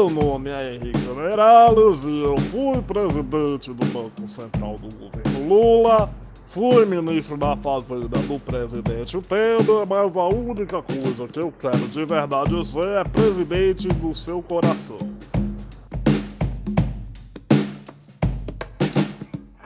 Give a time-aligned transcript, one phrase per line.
[0.00, 6.08] Meu nome é Henrique Meirelles e eu fui presidente do Banco Central do governo Lula,
[6.46, 12.02] fui ministro da Fazenda do presidente Temer, mas a única coisa que eu quero de
[12.06, 14.96] verdade ser é presidente do seu coração.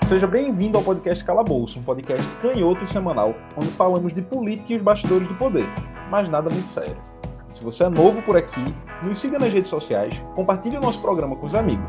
[0.09, 4.83] Seja bem-vindo ao podcast Calabouço, um podcast canhoto semanal, onde falamos de política e os
[4.83, 5.69] bastidores do poder,
[6.11, 7.14] mas nada muito sério.
[7.55, 8.65] Se você é novo por aqui,
[9.01, 11.89] nos siga nas redes sociais, compartilhe o nosso programa com os amigos.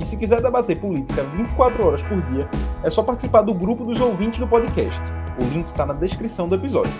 [0.00, 2.50] E se quiser debater política 24 horas por dia,
[2.82, 5.00] é só participar do grupo dos ouvintes do podcast.
[5.40, 6.92] O link está na descrição do episódio.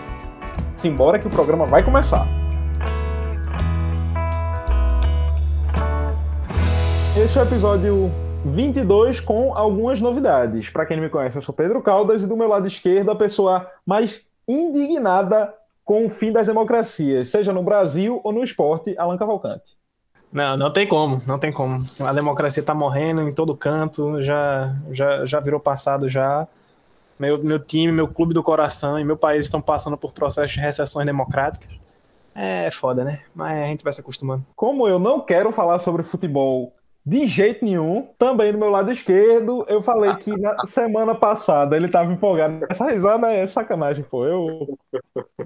[0.77, 2.29] Simbora que o programa vai começar!
[7.21, 8.09] Esse é o episódio
[8.45, 10.71] 22 com algumas novidades.
[10.71, 13.17] Para quem não me conhece, eu sou Pedro Caldas e do meu lado esquerdo a
[13.17, 15.53] pessoa mais indignada
[15.91, 19.77] com o fim das democracias, seja no Brasil ou no esporte, Alan Cavalcante.
[20.33, 21.85] Não, não tem como, não tem como.
[21.99, 26.47] A democracia está morrendo em todo canto, já, já, já virou passado já.
[27.19, 30.61] Meu, meu time, meu clube do coração e meu país estão passando por processos de
[30.61, 31.69] recessões democráticas.
[32.37, 33.23] É foda, né?
[33.35, 34.47] Mas a gente vai se acostumando.
[34.55, 36.73] Como eu não quero falar sobre futebol
[37.05, 38.09] de jeito nenhum.
[38.19, 42.67] Também no meu lado esquerdo, eu falei que na semana passada ele tava empolgado.
[42.69, 44.25] Essa risada é sacanagem, pô.
[44.25, 44.79] Eu,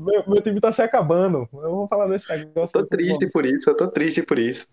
[0.00, 1.48] meu, meu time tá se acabando.
[1.52, 2.72] Eu vou falar desse negócio.
[2.72, 4.66] Tô triste por isso, eu tô triste por isso.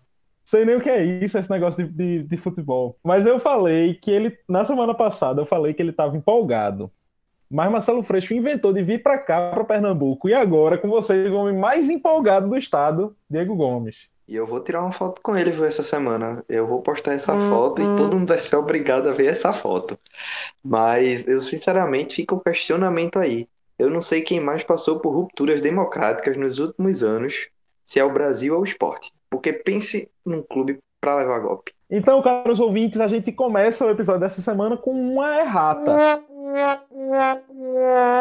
[0.44, 2.98] Sei nem o que é isso, esse negócio de, de, de futebol.
[3.02, 6.90] Mas eu falei que ele, na semana passada, eu falei que ele tava empolgado.
[7.48, 10.28] Mas Marcelo Freixo inventou de vir para cá, para Pernambuco.
[10.28, 14.08] E agora, com vocês, o homem mais empolgado do estado, Diego Gomes.
[14.32, 16.42] E eu vou tirar uma foto com ele viu, essa semana.
[16.48, 19.98] Eu vou postar essa foto e todo mundo vai ser obrigado a ver essa foto.
[20.64, 23.46] Mas eu sinceramente fico um questionamento aí.
[23.78, 27.48] Eu não sei quem mais passou por rupturas democráticas nos últimos anos,
[27.84, 29.12] se é o Brasil ou o esporte.
[29.28, 31.74] Porque pense num clube para levar golpe.
[31.90, 36.22] Então, caros ouvintes, a gente começa o episódio dessa semana com uma errata.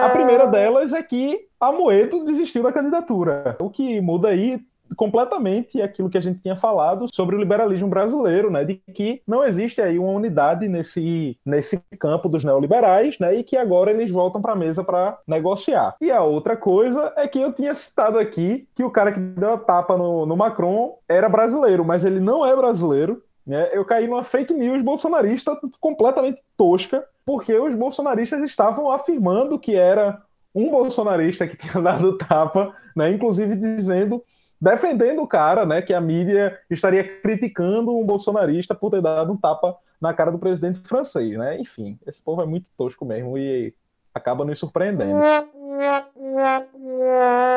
[0.04, 3.56] A primeira delas é que a Moedo desistiu da candidatura.
[3.62, 4.60] O que muda aí
[4.96, 9.44] completamente aquilo que a gente tinha falado sobre o liberalismo brasileiro, né, de que não
[9.44, 14.41] existe aí uma unidade nesse, nesse campo dos neoliberais, né, e que agora eles voltam
[14.41, 15.96] para a mesa para negociar.
[16.02, 19.53] E a outra coisa é que eu tinha citado aqui que o cara que deu
[19.53, 23.23] a tapa no, no Macron era brasileiro, mas ele não é brasileiro.
[23.46, 23.69] Né?
[23.73, 30.22] Eu caí numa fake news bolsonarista completamente tosca, porque os bolsonaristas estavam afirmando que era
[30.53, 34.22] um bolsonarista que tinha dado tapa, né, inclusive dizendo
[34.62, 39.38] defendendo o cara, né, que a mídia estaria criticando um bolsonarista por ter dado um
[39.38, 41.60] tapa na cara do presidente francês, né?
[41.60, 43.74] Enfim, esse povo é muito tosco mesmo e
[44.14, 45.20] acaba nos surpreendendo.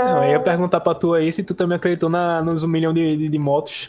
[0.05, 2.93] Não, eu ia perguntar pra tu aí se tu também acreditou na, nos um milhão
[2.93, 3.89] de, de, de motos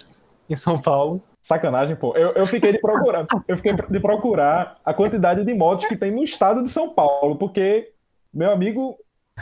[0.49, 1.21] em São Paulo.
[1.41, 2.15] Sacanagem, pô.
[2.15, 6.11] Eu, eu fiquei de procurar, eu fiquei de procurar a quantidade de motos que tem
[6.11, 7.91] no estado de São Paulo, porque
[8.33, 8.97] meu amigo,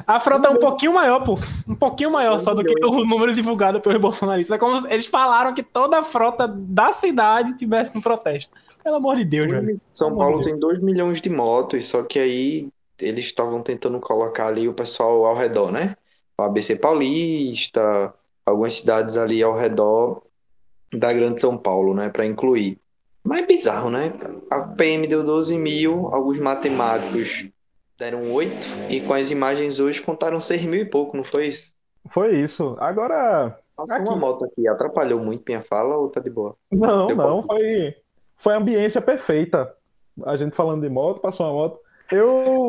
[0.07, 1.37] a frota é um pouquinho maior, pô.
[1.67, 4.55] Um pouquinho maior só do que o número divulgado pelos bolsonaristas.
[4.55, 8.55] É como eles falaram que toda a frota da cidade tivesse um protesto.
[8.83, 9.79] Pelo amor de Deus, velho.
[9.93, 14.67] São Paulo tem 2 milhões de motos, só que aí eles estavam tentando colocar ali
[14.67, 15.95] o pessoal ao redor, né?
[16.37, 20.23] O ABC Paulista, algumas cidades ali ao redor
[20.91, 22.09] da Grande São Paulo, né?
[22.09, 22.79] Para incluir.
[23.23, 24.11] Mas é bizarro, né?
[24.49, 27.47] A PM deu 12 mil, alguns matemáticos
[28.03, 31.73] deram oito e com as imagens hoje contaram seis mil e pouco, não foi isso?
[32.09, 32.75] Foi isso.
[32.79, 33.57] Agora.
[33.75, 34.07] Passou aqui...
[34.07, 36.55] uma moto aqui, atrapalhou muito minha fala ou tá de boa?
[36.71, 37.95] Não, Deu não, foi,
[38.35, 39.73] foi a ambiência perfeita.
[40.25, 41.79] A gente falando de moto, passou uma moto.
[42.11, 42.67] Eu.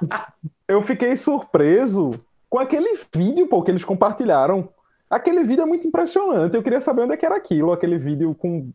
[0.66, 2.12] eu fiquei surpreso
[2.48, 4.68] com aquele vídeo, pô, que eles compartilharam.
[5.10, 6.56] Aquele vídeo é muito impressionante.
[6.56, 8.70] Eu queria saber onde é que era aquilo, aquele vídeo com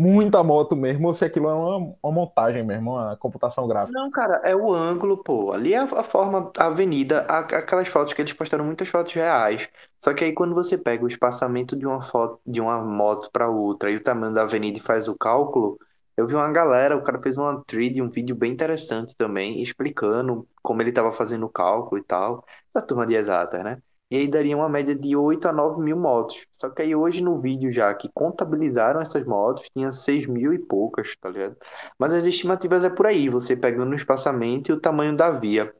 [0.00, 3.92] muita moto mesmo, ou se aquilo é uma, uma, montagem mesmo, uma computação gráfica.
[3.98, 5.52] Não, cara, é o ângulo, pô.
[5.52, 9.68] Ali é a, forma, a avenida, a, aquelas fotos que eles postaram muitas fotos reais.
[10.02, 13.48] Só que aí quando você pega o espaçamento de uma foto, de uma moto para
[13.50, 15.78] outra e o tamanho da avenida e faz o cálculo,
[16.16, 20.48] eu vi uma galera, o cara fez uma thread, um vídeo bem interessante também, explicando
[20.62, 22.44] como ele estava fazendo o cálculo e tal,
[22.74, 23.82] da turma de exatas, né?
[24.10, 26.46] E aí daria uma média de 8 a 9 mil motos.
[26.50, 30.58] Só que aí hoje no vídeo já que contabilizaram essas motos, tinha 6 mil e
[30.58, 31.56] poucas, tá ligado?
[31.98, 35.72] Mas as estimativas é por aí, você pegando o espaçamento e o tamanho da via.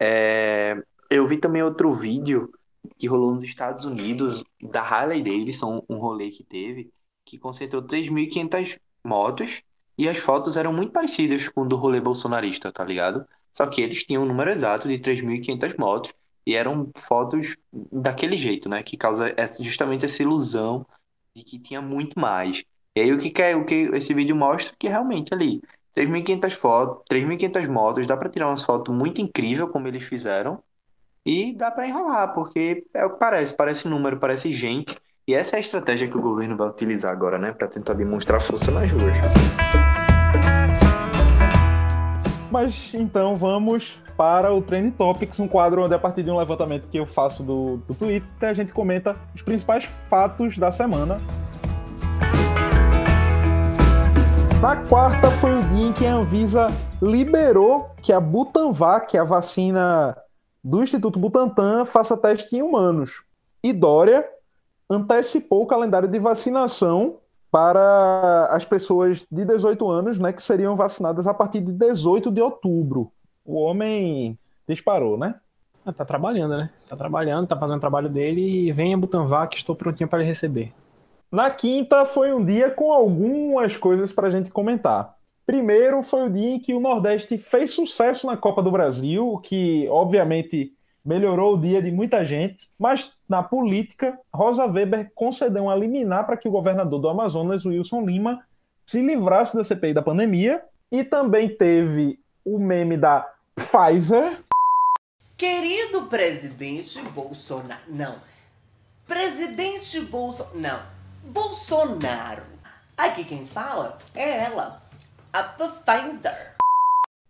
[0.00, 0.82] É...
[1.10, 2.50] Eu vi também outro vídeo
[2.98, 6.90] que rolou nos Estados Unidos, da Harley Davidson, um rolê que teve,
[7.24, 9.62] que concentrou 3.500 motos,
[9.96, 13.26] e as fotos eram muito parecidas com o do rolê bolsonarista, tá ligado?
[13.52, 16.12] Só que eles tinham um número exato de 3.500 motos,
[16.46, 17.56] e eram fotos
[17.90, 18.82] daquele jeito, né?
[18.82, 20.86] Que causa justamente essa ilusão
[21.34, 22.64] de que tinha muito mais.
[22.94, 25.60] E aí o que, é, o que esse vídeo mostra que realmente ali
[25.96, 30.62] 3.500 fotos, 3.500 motos, dá para tirar umas fotos muito incríveis como eles fizeram
[31.24, 34.96] e dá para enrolar, porque é o que parece, parece número, parece gente.
[35.26, 38.42] E essa é a estratégia que o governo vai utilizar agora, né, para tentar demonstrar
[38.42, 39.16] força nas ruas.
[42.54, 46.86] Mas então vamos para o Trend Topics, um quadro onde, a partir de um levantamento
[46.88, 51.20] que eu faço do, do Twitter, a gente comenta os principais fatos da semana.
[54.62, 56.68] Na quarta foi o dia em que a Anvisa
[57.02, 60.16] liberou que a Butanvac, a vacina
[60.62, 63.24] do Instituto Butantan, faça teste em humanos.
[63.64, 64.24] E Dória
[64.88, 67.16] antecipou o calendário de vacinação
[67.54, 72.40] para as pessoas de 18 anos, né, que seriam vacinadas a partir de 18 de
[72.40, 73.12] outubro.
[73.44, 74.36] O homem
[74.68, 75.36] disparou, né?
[75.86, 76.70] Ah, tá trabalhando, né?
[76.88, 80.72] Tá trabalhando, tá fazendo o trabalho dele e venha Butanvac, estou prontinho para ele receber.
[81.30, 85.14] Na quinta foi um dia com algumas coisas para a gente comentar.
[85.46, 89.86] Primeiro foi o dia em que o Nordeste fez sucesso na Copa do Brasil, que
[89.90, 90.72] obviamente
[91.04, 96.36] melhorou o dia de muita gente, mas na política, Rosa Weber concedeu uma liminar para
[96.36, 98.42] que o governador do Amazonas, Wilson Lima,
[98.86, 104.38] se livrasse da CPI da pandemia, e também teve o meme da Pfizer.
[105.36, 108.16] Querido presidente Bolsonaro, não.
[109.06, 110.80] Presidente Bolsonaro, não.
[111.30, 112.42] Bolsonaro.
[112.96, 114.82] Aqui quem fala é ela,
[115.32, 116.53] a Pfizer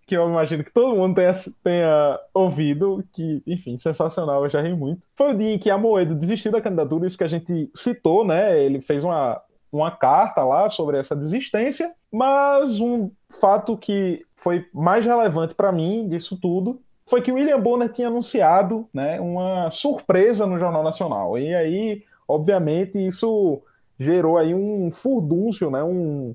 [0.06, 4.74] que eu imagino que todo mundo tenha, tenha ouvido, que, enfim, sensacional, eu já ri
[4.74, 5.06] muito.
[5.16, 8.24] Foi o dia em que a Moedo desistiu da candidatura, isso que a gente citou,
[8.24, 8.58] né?
[8.62, 9.40] Ele fez uma,
[9.72, 16.08] uma carta lá sobre essa desistência, mas um fato que foi mais relevante para mim
[16.08, 21.38] disso tudo foi que o William Bonner tinha anunciado né, uma surpresa no Jornal Nacional.
[21.38, 23.60] E aí, obviamente, isso
[23.98, 26.34] gerou aí um furdúncio, né, um,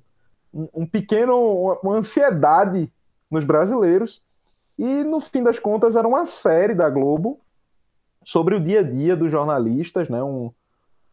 [0.54, 2.92] um pequeno, uma ansiedade
[3.29, 4.21] nos brasileiros.
[4.77, 7.39] E no fim das contas era uma série da Globo
[8.23, 10.21] sobre o dia a dia dos jornalistas, né?
[10.23, 10.51] Um,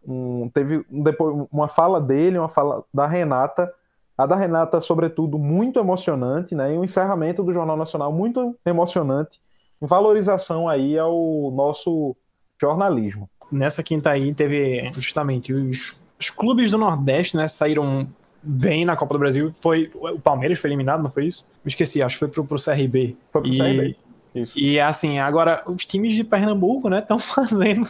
[0.06, 3.72] um, teve depois uma fala dele, uma fala da Renata,
[4.16, 6.72] a da Renata sobretudo muito emocionante, né?
[6.72, 9.40] E o um encerramento do Jornal Nacional muito emocionante,
[9.82, 12.16] em valorização aí ao nosso
[12.60, 13.28] jornalismo.
[13.50, 17.46] Nessa quinta aí teve justamente os, os clubes do Nordeste, né?
[17.48, 18.06] Saíram
[18.46, 19.50] bem na Copa do Brasil.
[19.52, 21.50] Foi o Palmeiras foi eliminado, não foi isso?
[21.64, 23.16] Me esqueci, acho que foi pro, pro CRB.
[23.32, 23.96] Foi pro e, CRB.
[24.34, 24.58] Isso.
[24.58, 27.86] E assim, agora os times de Pernambuco, né, estão fazendo.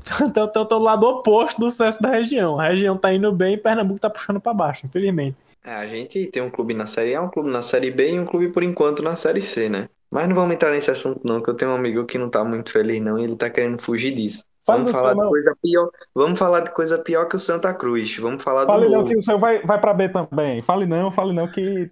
[0.00, 2.58] estão do lado oposto do sucesso da região.
[2.58, 5.36] A região tá indo bem e Pernambuco tá puxando para baixo, infelizmente.
[5.62, 8.20] É, a gente tem um clube na Série A, um clube na Série B e
[8.20, 9.88] um clube por enquanto na Série C, né?
[10.10, 12.44] Mas não vamos entrar nesse assunto, não, que eu tenho um amigo que não tá
[12.44, 14.44] muito feliz, não, e ele tá querendo fugir disso.
[14.66, 15.90] Vamos falar de coisa pior.
[16.14, 18.16] Vamos falar de coisa pior que o Santa Cruz.
[18.16, 18.92] Vamos falar fale do.
[18.92, 20.62] Fale não que o seu vai, vai para B também.
[20.62, 21.90] Fale não, fale não que.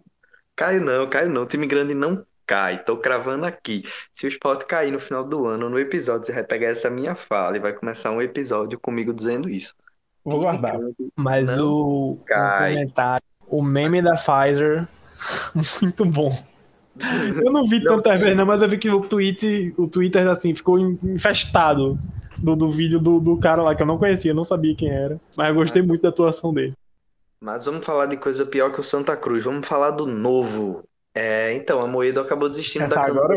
[0.56, 1.42] Cai não, cai não.
[1.42, 2.82] O time grande não cai.
[2.82, 3.84] Tô cravando aqui.
[4.14, 7.14] Se o Sport cair no final do ano, no episódio, você vai pegar essa minha
[7.14, 9.75] fala e vai começar um episódio comigo dizendo isso.
[10.25, 10.78] Vou guardar.
[11.14, 14.88] Mas o, o comentário, o meme da Pfizer,
[15.82, 16.30] muito bom.
[17.42, 20.54] Eu não vi tantas vezes, não, mas eu vi que o Twitter, o Twitter assim,
[20.54, 21.98] ficou infestado
[22.42, 25.20] do, do vídeo do, do cara lá que eu não conhecia, não sabia quem era.
[25.36, 26.74] Mas eu gostei muito da atuação dele.
[27.40, 29.44] Mas vamos falar de coisa pior que o Santa Cruz.
[29.44, 30.84] Vamos falar do novo.
[31.14, 33.37] É, então, a Moedo acabou desistindo da Agora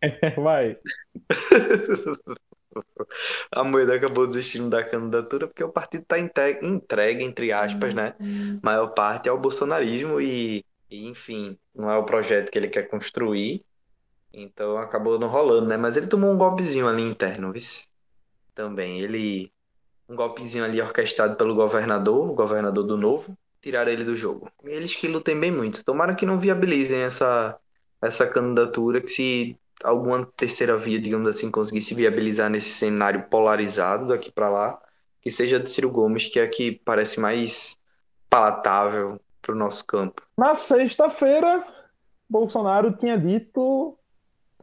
[0.36, 0.76] vai.
[3.50, 8.14] a Moedo acabou desistindo da candidatura porque o partido está entregue, entre aspas, né?
[8.20, 8.60] Uhum.
[8.62, 13.64] Maior parte ao bolsonarismo e, e, enfim, não é o projeto que ele quer construir.
[14.32, 15.78] Então acabou não rolando, né?
[15.78, 17.62] Mas ele tomou um golpezinho ali interno, viu?
[18.56, 19.00] Também.
[19.00, 19.52] Ele.
[20.08, 24.48] Um golpezinho ali orquestrado pelo governador, o governador do Novo, tiraram ele do jogo.
[24.62, 25.84] Eles que lutem bem muito.
[25.84, 27.58] Tomara que não viabilizem essa,
[28.00, 34.30] essa candidatura, que se alguma terceira via, digamos assim, conseguisse viabilizar nesse cenário polarizado daqui
[34.30, 34.80] para lá,
[35.20, 37.76] que seja de Ciro Gomes, que é a que parece mais
[38.30, 40.22] palatável para o nosso campo.
[40.38, 41.66] Na sexta-feira,
[42.28, 43.98] Bolsonaro tinha dito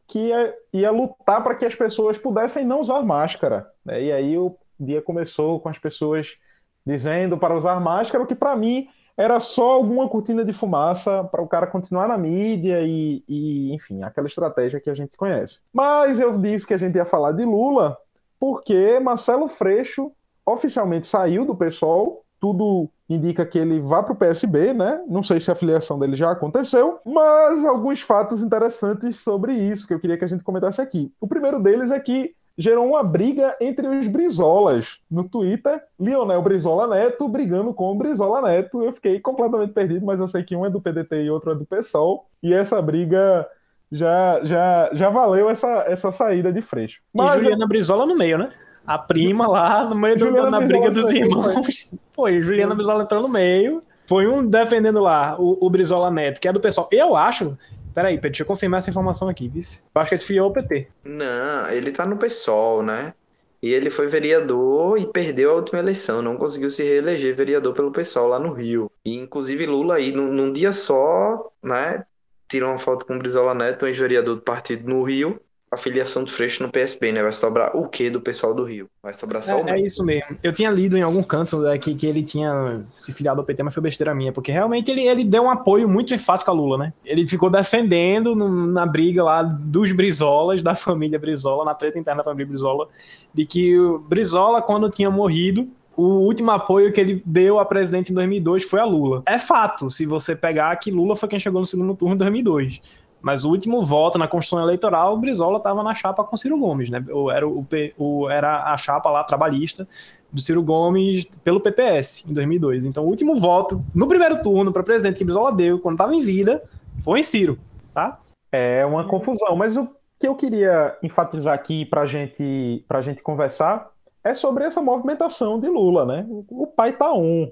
[0.07, 3.72] que ia, ia lutar para que as pessoas pudessem não usar máscara.
[3.85, 4.03] Né?
[4.03, 6.37] E aí o dia começou com as pessoas
[6.85, 11.41] dizendo para usar máscara, o que para mim era só alguma cortina de fumaça para
[11.41, 15.61] o cara continuar na mídia e, e, enfim, aquela estratégia que a gente conhece.
[15.71, 17.97] Mas eu disse que a gente ia falar de Lula
[18.39, 20.11] porque Marcelo Freixo
[20.45, 25.01] oficialmente saiu do PSOL, tudo indica que ele vá para o PSB, né?
[25.07, 29.93] Não sei se a filiação dele já aconteceu, mas alguns fatos interessantes sobre isso que
[29.93, 31.09] eu queria que a gente comentasse aqui.
[31.21, 35.81] O primeiro deles é que gerou uma briga entre os Brizolas no Twitter.
[35.99, 38.83] Lionel Brizola Neto brigando com o Brizola Neto.
[38.83, 41.55] Eu fiquei completamente perdido, mas eu sei que um é do PDT e outro é
[41.55, 42.27] do PSOL.
[42.41, 43.47] E essa briga
[43.91, 47.01] já, já, já valeu essa, essa saída de Freixo.
[47.13, 47.67] Mas e Juliana eu...
[47.67, 48.49] Brizola no meio, né?
[48.85, 51.89] A prima lá no meio do, na briga dos irmãos.
[52.11, 53.81] Foi, Juliana Brizola entrou no meio.
[54.05, 56.89] Foi um defendendo lá o, o Brizola Neto, que é do pessoal.
[56.91, 57.57] Eu acho
[57.93, 59.83] Peraí, deixa eu confirmar essa informação aqui, vice.
[59.93, 60.87] Eu acho que ele fiou o PT.
[61.03, 63.13] Não, ele tá no PSOL, né?
[63.61, 67.93] E ele foi vereador e perdeu a última eleição, não conseguiu se reeleger vereador pelo
[67.93, 68.91] PSOL lá no Rio.
[69.05, 72.05] E inclusive Lula aí, num, num dia só, né,
[72.49, 75.39] tirou uma foto com o Brizola Neto, ex-vereador do partido no Rio,
[75.73, 77.21] a filiação do Freixo no PSB, né?
[77.21, 78.87] Vai sobrar o que do pessoal do Rio?
[79.01, 80.37] Vai sobrar só é, o É isso mesmo.
[80.43, 83.63] Eu tinha lido em algum canto né, que, que ele tinha se filiado ao PT,
[83.63, 86.77] mas foi besteira minha, porque realmente ele, ele deu um apoio muito enfático a Lula,
[86.77, 86.93] né?
[87.03, 92.19] Ele ficou defendendo no, na briga lá dos Brizolas, da família Brizola, na treta interna
[92.19, 92.87] da família Brizola,
[93.33, 98.11] de que o Brizola, quando tinha morrido, o último apoio que ele deu a presidente
[98.11, 99.23] em 2002 foi a Lula.
[99.25, 102.81] É fato, se você pegar que Lula foi quem chegou no segundo turno em 2002.
[103.23, 106.89] Mas o último voto na Constituição Eleitoral, o Brizola estava na chapa com Ciro Gomes,
[106.89, 107.03] né?
[107.33, 107.65] Era, o,
[107.97, 109.87] o, era a chapa lá trabalhista
[110.29, 112.85] do Ciro Gomes pelo PPS em 2002.
[112.85, 116.19] Então, o último voto no primeiro turno para presidente que Brizola deu, quando estava em
[116.19, 116.61] vida,
[117.01, 117.57] foi em Ciro,
[117.93, 118.19] tá?
[118.51, 119.87] É uma confusão, mas o
[120.19, 123.89] que eu queria enfatizar aqui para gente, a gente conversar
[124.21, 126.25] é sobre essa movimentação de Lula, né?
[126.49, 127.49] O pai tá um,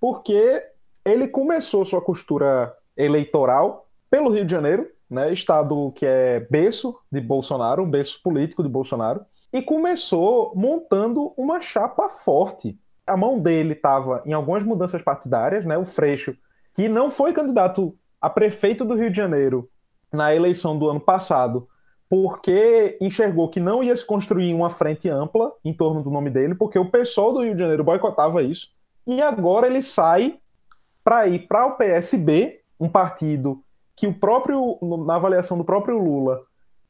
[0.00, 0.62] porque
[1.04, 7.20] ele começou sua costura eleitoral pelo Rio de Janeiro, né, estado que é berço de
[7.20, 9.22] Bolsonaro, um berço político de Bolsonaro,
[9.52, 12.78] e começou montando uma chapa forte.
[13.06, 16.36] A mão dele estava em algumas mudanças partidárias, né, o Freixo,
[16.74, 19.68] que não foi candidato a prefeito do Rio de Janeiro
[20.12, 21.66] na eleição do ano passado,
[22.08, 26.54] porque enxergou que não ia se construir uma frente ampla em torno do nome dele,
[26.54, 28.68] porque o pessoal do Rio de Janeiro boicotava isso.
[29.06, 30.38] E agora ele sai
[31.02, 33.62] para ir para o PSB, um partido
[33.98, 36.42] que o próprio, na avaliação do próprio Lula,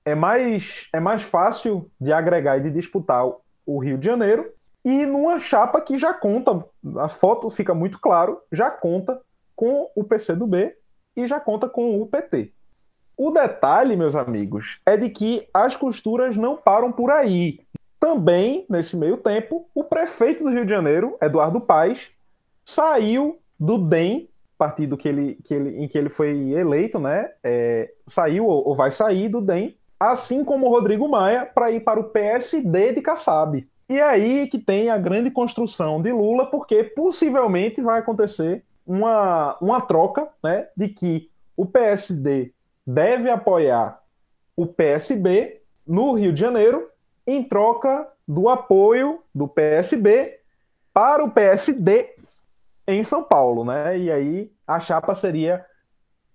[0.04, 3.24] é mais, é mais fácil de agregar e de disputar
[3.66, 4.52] o Rio de Janeiro,
[4.84, 6.64] e numa chapa que já conta,
[6.96, 9.20] a foto fica muito claro, já conta
[9.56, 10.74] com o PCdoB
[11.16, 12.52] e já conta com o PT.
[13.16, 17.60] O detalhe, meus amigos, é de que as costuras não param por aí.
[17.98, 22.12] Também, nesse meio tempo, o prefeito do Rio de Janeiro, Eduardo Paes,
[22.64, 27.92] saiu do DEM partido que ele, que ele, em que ele foi eleito, né, é,
[28.06, 32.00] saiu ou, ou, vai sair do DEM, assim como o Rodrigo Maia, para ir para
[32.00, 33.66] o PSD de Kassab.
[33.88, 39.56] E é aí que tem a grande construção de Lula, porque possivelmente vai acontecer uma,
[39.60, 42.52] uma troca né, de que o PSD
[42.86, 44.00] deve apoiar
[44.56, 46.88] o PSB no Rio de Janeiro,
[47.26, 50.38] em troca do apoio do PSB
[50.92, 52.17] para o PSD
[52.94, 53.98] em São Paulo, né?
[53.98, 55.64] E aí a chapa seria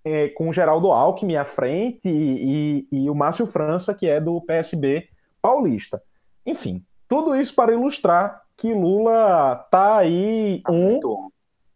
[0.04, 4.20] é, com o Geraldo Alckmin à frente e, e, e, o Márcio França, que é
[4.20, 5.08] do PSB
[5.42, 6.02] paulista.
[6.46, 11.00] Enfim, tudo isso para ilustrar que Lula tá aí um,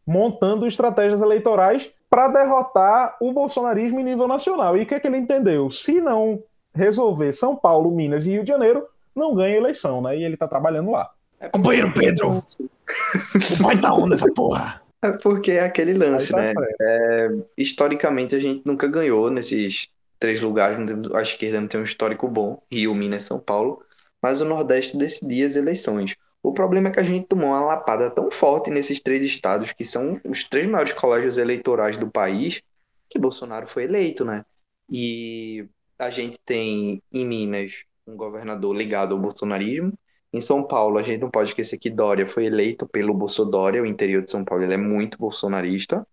[0.07, 4.77] montando estratégias eleitorais para derrotar o bolsonarismo em nível nacional.
[4.77, 5.71] E o que é que ele entendeu?
[5.71, 6.43] Se não
[6.75, 10.17] resolver São Paulo, Minas e Rio de Janeiro, não ganha eleição, né?
[10.17, 11.11] E ele está trabalhando lá.
[11.41, 12.39] É Companheiro Pedro!
[13.59, 14.83] o pai tá onda essa porra!
[15.01, 16.53] É porque é aquele lance, tá né?
[16.81, 20.77] É, historicamente a gente nunca ganhou nesses três lugares.
[21.15, 23.83] A esquerda não tem um histórico bom, Rio, Minas, São Paulo.
[24.21, 26.17] Mas o Nordeste decidia as eleições.
[26.43, 29.85] O problema é que a gente tomou uma lapada tão forte nesses três estados, que
[29.85, 32.63] são os três maiores colégios eleitorais do país,
[33.09, 34.45] que Bolsonaro foi eleito, né?
[34.91, 35.69] E
[35.99, 39.93] a gente tem em Minas um governador ligado ao bolsonarismo,
[40.33, 43.87] em São Paulo, a gente não pode esquecer que Dória foi eleito pelo Bolsonaro, o
[43.87, 46.07] interior de São Paulo ele é muito bolsonarista.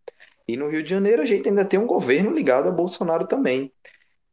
[0.48, 3.72] E no Rio de Janeiro a gente ainda tem um governo ligado a Bolsonaro também.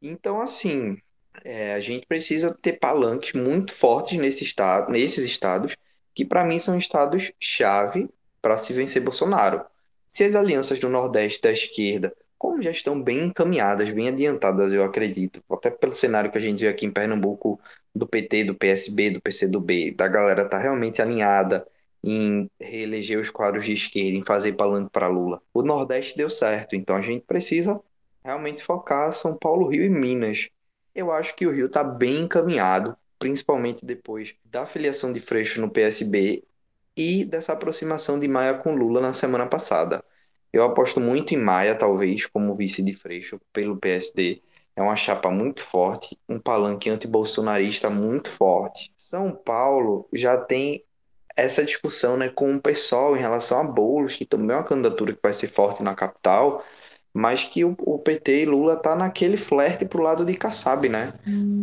[0.00, 0.98] Então, assim,
[1.44, 5.76] é, a gente precisa ter palanques muito fortes nesse estado, nesses estados,
[6.14, 8.08] que para mim são estados-chave
[8.40, 9.64] para se vencer Bolsonaro.
[10.08, 14.82] Se as alianças do Nordeste da esquerda, como já estão bem encaminhadas, bem adiantadas, eu
[14.82, 17.60] acredito, até pelo cenário que a gente vê aqui em Pernambuco
[17.94, 21.64] do PT, do PSB, do PCdoB, da galera tá realmente alinhada
[22.02, 25.40] em reeleger os quadros de esquerda, em fazer palanque para Lula.
[25.54, 27.80] O Nordeste deu certo, então a gente precisa
[28.24, 30.48] realmente focar São Paulo, Rio e Minas.
[30.92, 35.70] Eu acho que o Rio está bem encaminhado, principalmente depois da filiação de Freixo no
[35.70, 36.42] PSB
[36.96, 40.04] e dessa aproximação de Maia com Lula na semana passada.
[40.52, 44.42] Eu aposto muito em Maia, talvez, como vice de Freixo pelo PSD.
[44.76, 48.92] é uma chapa muito forte, um palanque antibolsonarista muito forte.
[48.96, 50.84] São Paulo já tem
[51.36, 55.14] essa discussão né, com o pessoal em relação a Boulos, que também é uma candidatura
[55.14, 56.64] que vai ser forte na capital,
[57.12, 61.14] mas que o, o PT e Lula tá naquele flerte pro lado de Kassab, né?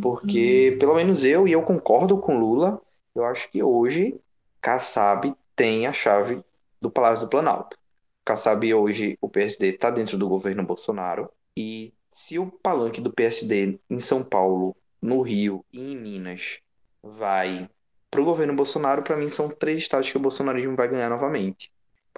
[0.02, 2.82] Porque, pelo menos eu, e eu concordo com Lula,
[3.16, 4.20] eu acho que hoje
[4.62, 6.44] Kassab tem a chave
[6.82, 7.79] do Palácio do Planalto.
[8.30, 13.80] Kassab hoje, o PSD está dentro do governo Bolsonaro, e se o palanque do PSD
[13.90, 16.60] em São Paulo, no Rio e em Minas
[17.02, 17.68] vai
[18.12, 21.72] pro governo Bolsonaro, para mim são três estados que o bolsonarismo vai ganhar novamente.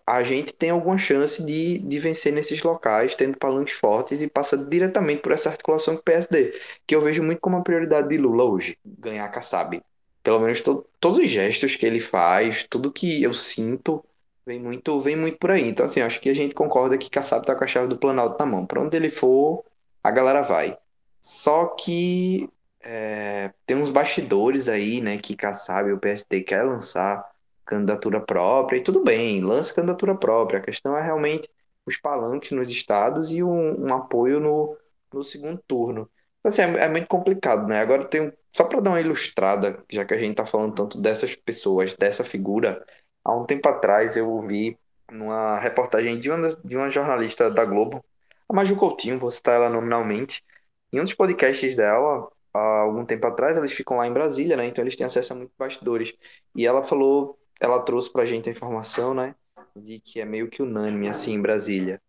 [0.05, 4.57] A gente tem alguma chance de, de vencer nesses locais, tendo palanques fortes e passa
[4.57, 8.17] diretamente por essa articulação com o PSD, que eu vejo muito como uma prioridade de
[8.17, 9.81] Lula hoje, ganhar a Kassab.
[10.21, 14.03] Pelo menos to, todos os gestos que ele faz, tudo que eu sinto,
[14.45, 15.67] vem muito, vem muito por aí.
[15.67, 18.37] Então, assim, acho que a gente concorda que Kassab tá com a chave do Planalto
[18.39, 18.65] na mão.
[18.65, 19.63] Para onde ele for,
[20.03, 20.77] a galera vai.
[21.21, 22.49] Só que
[22.81, 27.29] é, tem uns bastidores aí, né, que Kassab e o PSD quer lançar
[27.65, 30.59] candidatura própria, e tudo bem, lance candidatura própria.
[30.59, 31.49] A questão é realmente
[31.85, 34.77] os palanques nos estados e um, um apoio no,
[35.13, 36.09] no segundo turno.
[36.43, 37.79] Assim, é, é muito complicado, né?
[37.79, 41.35] Agora tem só para dar uma ilustrada, já que a gente está falando tanto dessas
[41.35, 42.85] pessoas, dessa figura,
[43.23, 44.77] há um tempo atrás eu ouvi
[45.11, 48.03] numa reportagem de uma, de uma jornalista da Globo,
[48.47, 50.43] a Maju Coutinho, vou citar ela nominalmente,
[50.91, 54.65] em um dos podcasts dela, há algum tempo atrás, eles ficam lá em Brasília, né?
[54.65, 56.13] Então eles têm acesso a muitos bastidores.
[56.53, 59.35] E ela falou, ela trouxe pra gente a informação, né?
[59.75, 62.01] De que é meio que unânime, assim, em Brasília.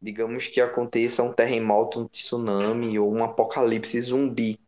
[0.00, 4.58] Digamos que aconteça um terremoto, um tsunami ou um apocalipse zumbi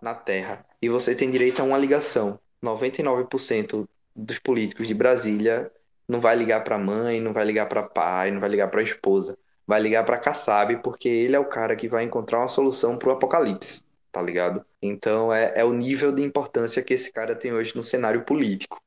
[0.00, 0.64] na Terra.
[0.80, 2.38] E você tem direito a uma ligação.
[2.62, 5.70] 99% dos políticos de Brasília
[6.08, 9.38] não vai ligar para mãe, não vai ligar para pai, não vai ligar para esposa,
[9.66, 13.08] vai ligar para Kassab porque ele é o cara que vai encontrar uma solução para
[13.08, 14.64] o apocalipse, tá ligado?
[14.80, 18.80] Então é, é o nível de importância que esse cara tem hoje no cenário político.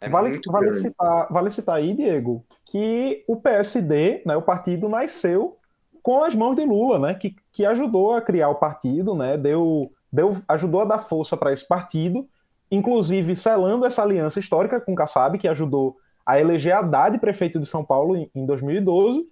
[0.00, 5.56] É vale, vale, citar, vale citar aí, Diego, que o PSD, né, o partido, nasceu
[6.02, 9.90] com as mãos de Lula, né, que, que ajudou a criar o partido, né, deu,
[10.12, 12.28] deu, ajudou a dar força para esse partido,
[12.70, 15.96] inclusive selando essa aliança histórica com o Kassab, que ajudou
[16.26, 19.26] a eleger Haddad prefeito de São Paulo em, em 2012,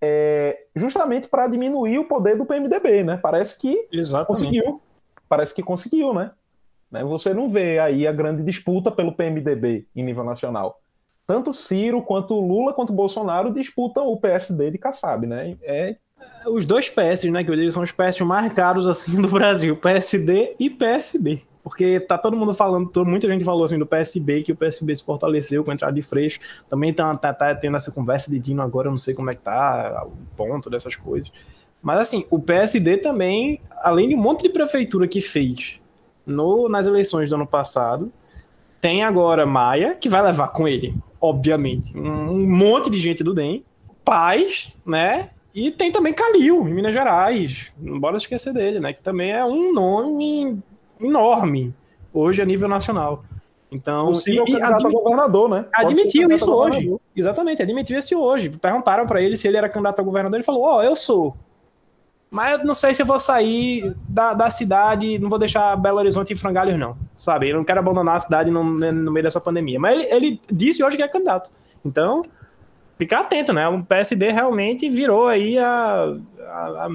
[0.00, 3.16] é, justamente para diminuir o poder do PMDB, né?
[3.16, 4.26] Parece que Exatamente.
[4.26, 4.82] conseguiu,
[5.28, 6.32] parece que conseguiu, né?
[6.90, 7.02] Né?
[7.04, 10.80] Você não vê aí a grande disputa pelo PMDB em nível nacional.
[11.26, 15.56] Tanto Ciro, quanto Lula, quanto Bolsonaro disputam o PSD de Kassab, né?
[15.62, 15.96] É,
[16.46, 19.74] Os dois PS, né, que eu digo, são os PS mais caros assim do Brasil,
[19.76, 21.42] PSD e PSB.
[21.64, 25.02] Porque tá todo mundo falando, muita gente falou assim do PSB, que o PSB se
[25.02, 26.38] fortaleceu com a entrada de Freixo.
[26.68, 29.34] Também tá, tá, tá tendo essa conversa de Dino agora, eu não sei como é
[29.34, 31.32] que tá, o ponto dessas coisas.
[31.82, 35.80] Mas assim, o PSD também, além de um monte de prefeitura que fez
[36.26, 38.12] no, nas eleições do ano passado,
[38.78, 43.32] tem agora Maia, que vai levar com ele, obviamente, um, um monte de gente do
[43.32, 43.64] DEM,
[44.04, 45.30] Paz, né?
[45.54, 47.72] E tem também Calil, em Minas Gerais.
[47.78, 48.92] Não bora esquecer dele, né?
[48.92, 50.62] Que também é um nome
[51.04, 51.74] enorme
[52.12, 53.24] hoje a nível nacional.
[53.70, 55.64] Então, possível e- e candidato a admi- governador, né?
[55.74, 56.70] Pode admitiu isso hoje.
[56.78, 57.00] governador.
[57.16, 58.50] Exatamente, admitiu isso hoje.
[58.50, 60.36] Perguntaram pra ele se ele era candidato a governador.
[60.36, 61.36] Ele falou: Ó, eu sou.
[62.30, 65.98] Mas eu não sei se eu vou sair da, da cidade, não vou deixar Belo
[65.98, 66.96] Horizonte em frangalhos, não.
[67.16, 67.48] Sabe?
[67.48, 69.78] Eu não quero abandonar a cidade no, no meio dessa pandemia.
[69.78, 71.50] Mas ele, ele disse hoje que é candidato.
[71.84, 72.22] Então,
[72.98, 73.68] ficar atento, né?
[73.68, 76.88] O PSD realmente virou aí a, a,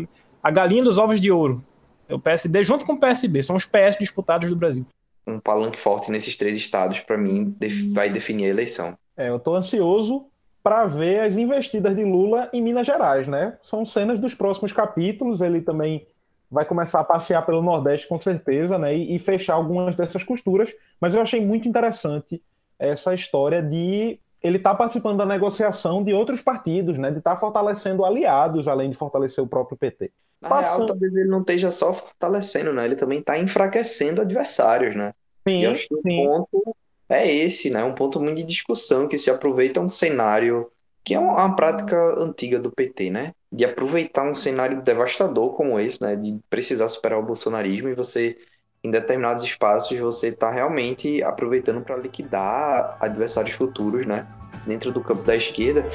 [0.43, 1.63] a galinha dos ovos de ouro.
[2.09, 4.85] O PSD junto com o PSB, são os PS disputados do Brasil.
[5.27, 8.97] Um palanque forte nesses três estados, para mim, def- vai definir a eleição.
[9.15, 10.25] É, eu tô ansioso
[10.63, 13.57] para ver as investidas de Lula em Minas Gerais, né?
[13.61, 15.39] São cenas dos próximos capítulos.
[15.41, 16.05] Ele também
[16.49, 18.95] vai começar a passear pelo Nordeste com certeza, né?
[18.95, 20.73] E, e fechar algumas dessas costuras.
[20.99, 22.41] Mas eu achei muito interessante
[22.79, 27.11] essa história de ele estar participando da negociação de outros partidos, né?
[27.11, 30.11] De estar fortalecendo aliados, além de fortalecer o próprio PT.
[30.41, 30.77] Na Passando.
[30.77, 32.85] real, talvez ele não esteja só fortalecendo, né?
[32.85, 35.13] Ele também está enfraquecendo adversários, né?
[35.45, 36.25] E eu acho que o sim.
[36.25, 36.75] ponto
[37.09, 37.83] é esse, né?
[37.83, 40.71] Um ponto muito de discussão, que se aproveita um cenário
[41.03, 43.33] que é uma, uma prática antiga do PT, né?
[43.51, 46.15] De aproveitar um cenário devastador como esse, né?
[46.15, 48.37] De precisar superar o bolsonarismo e você,
[48.83, 54.27] em determinados espaços, você está realmente aproveitando para liquidar adversários futuros, né?
[54.67, 55.85] Dentro do campo da esquerda.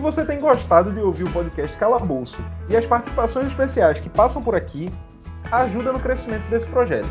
[0.00, 4.54] Você tem gostado de ouvir o podcast Calabouço e as participações especiais que passam por
[4.54, 4.90] aqui,
[5.52, 7.08] ajuda no crescimento desse projeto.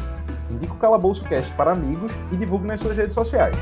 [0.50, 3.56] Indique o Calabouço Cast para amigos e divulgue nas suas redes sociais.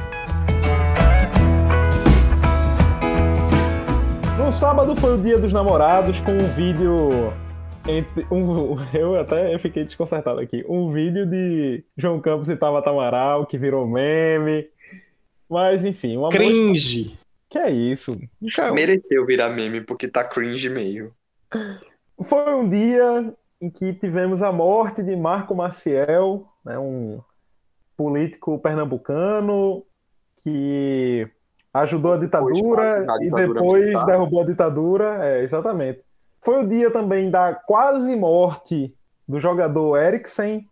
[4.37, 7.33] No sábado foi o dia dos namorados com um vídeo
[7.87, 10.63] entre um, eu até fiquei desconcertado aqui.
[10.69, 14.65] Um vídeo de João Campos e Tabata Amaral que virou meme.
[15.49, 17.15] Mas enfim, uma Cringe.
[17.49, 18.17] Que é isso?
[18.55, 21.13] Cara, Mereceu virar meme porque tá cringe meio.
[22.23, 27.21] Foi um dia em que tivemos a morte de Marco Maciel, né, um
[27.95, 29.83] político pernambucano
[30.43, 31.27] que
[31.73, 32.53] ajudou a ditadura
[33.21, 34.05] e ditadura depois militar.
[34.05, 35.25] derrubou a ditadura.
[35.25, 36.01] É, exatamente.
[36.41, 38.93] Foi o dia também da quase morte
[39.27, 40.67] do jogador Eriksen.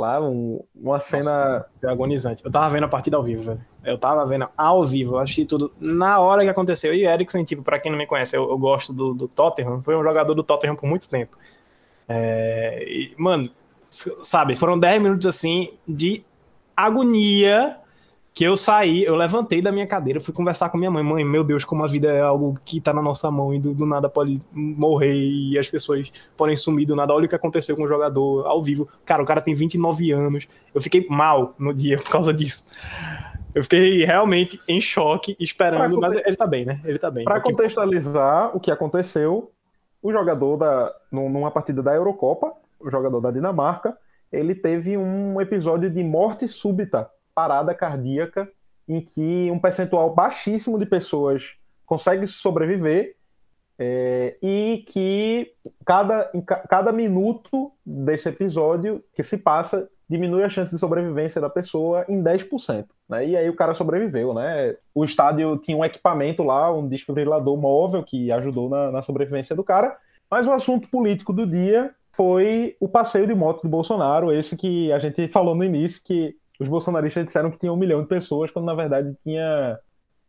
[0.00, 1.64] Lá, um- uma cena.
[1.80, 2.44] Foi agonizante.
[2.44, 3.60] Eu tava vendo a partida ao vivo, velho.
[3.84, 6.92] Eu tava vendo ao vivo, eu assisti tudo na hora que aconteceu.
[6.94, 9.96] E Eriksen, tipo, pra quem não me conhece, eu, eu gosto do, do Tottenham, foi
[9.96, 11.36] um jogador do Tottenham por muito tempo.
[12.08, 13.50] É, e, mano,
[13.88, 16.24] sabe, foram 10 minutos assim de
[16.76, 17.76] agonia
[18.32, 21.02] que eu saí, eu levantei da minha cadeira, fui conversar com minha mãe.
[21.02, 23.74] Mãe, meu Deus, como a vida é algo que tá na nossa mão e do,
[23.74, 27.12] do nada pode morrer e as pessoas podem sumir do nada.
[27.12, 28.88] Olha o que aconteceu com o jogador ao vivo.
[29.04, 30.46] Cara, o cara tem 29 anos.
[30.74, 32.66] Eu fiquei mal no dia por causa disso.
[33.52, 36.80] Eu fiquei realmente em choque, esperando, Pra mas ele tá bem, né?
[36.84, 37.24] Ele tá bem.
[37.24, 39.50] Para contextualizar o que aconteceu,
[40.00, 43.96] o jogador da num- numa partida da Eurocopa, o jogador da Dinamarca,
[44.30, 48.50] ele teve um episódio de morte súbita, parada cardíaca,
[48.88, 53.16] em que um percentual baixíssimo de pessoas consegue sobreviver
[53.78, 55.52] é, e que
[55.86, 56.30] cada,
[56.68, 62.22] cada minuto desse episódio que se passa diminui a chance de sobrevivência da pessoa em
[62.22, 62.86] 10%.
[63.08, 63.28] Né?
[63.28, 64.74] E aí o cara sobreviveu, né?
[64.92, 69.62] O estádio tinha um equipamento lá, um desfibrilador móvel que ajudou na, na sobrevivência do
[69.62, 69.96] cara.
[70.28, 74.92] Mas o assunto político do dia foi o passeio de moto do Bolsonaro, esse que
[74.92, 78.50] a gente falou no início, que os bolsonaristas disseram que tinha um milhão de pessoas,
[78.50, 79.78] quando na verdade tinha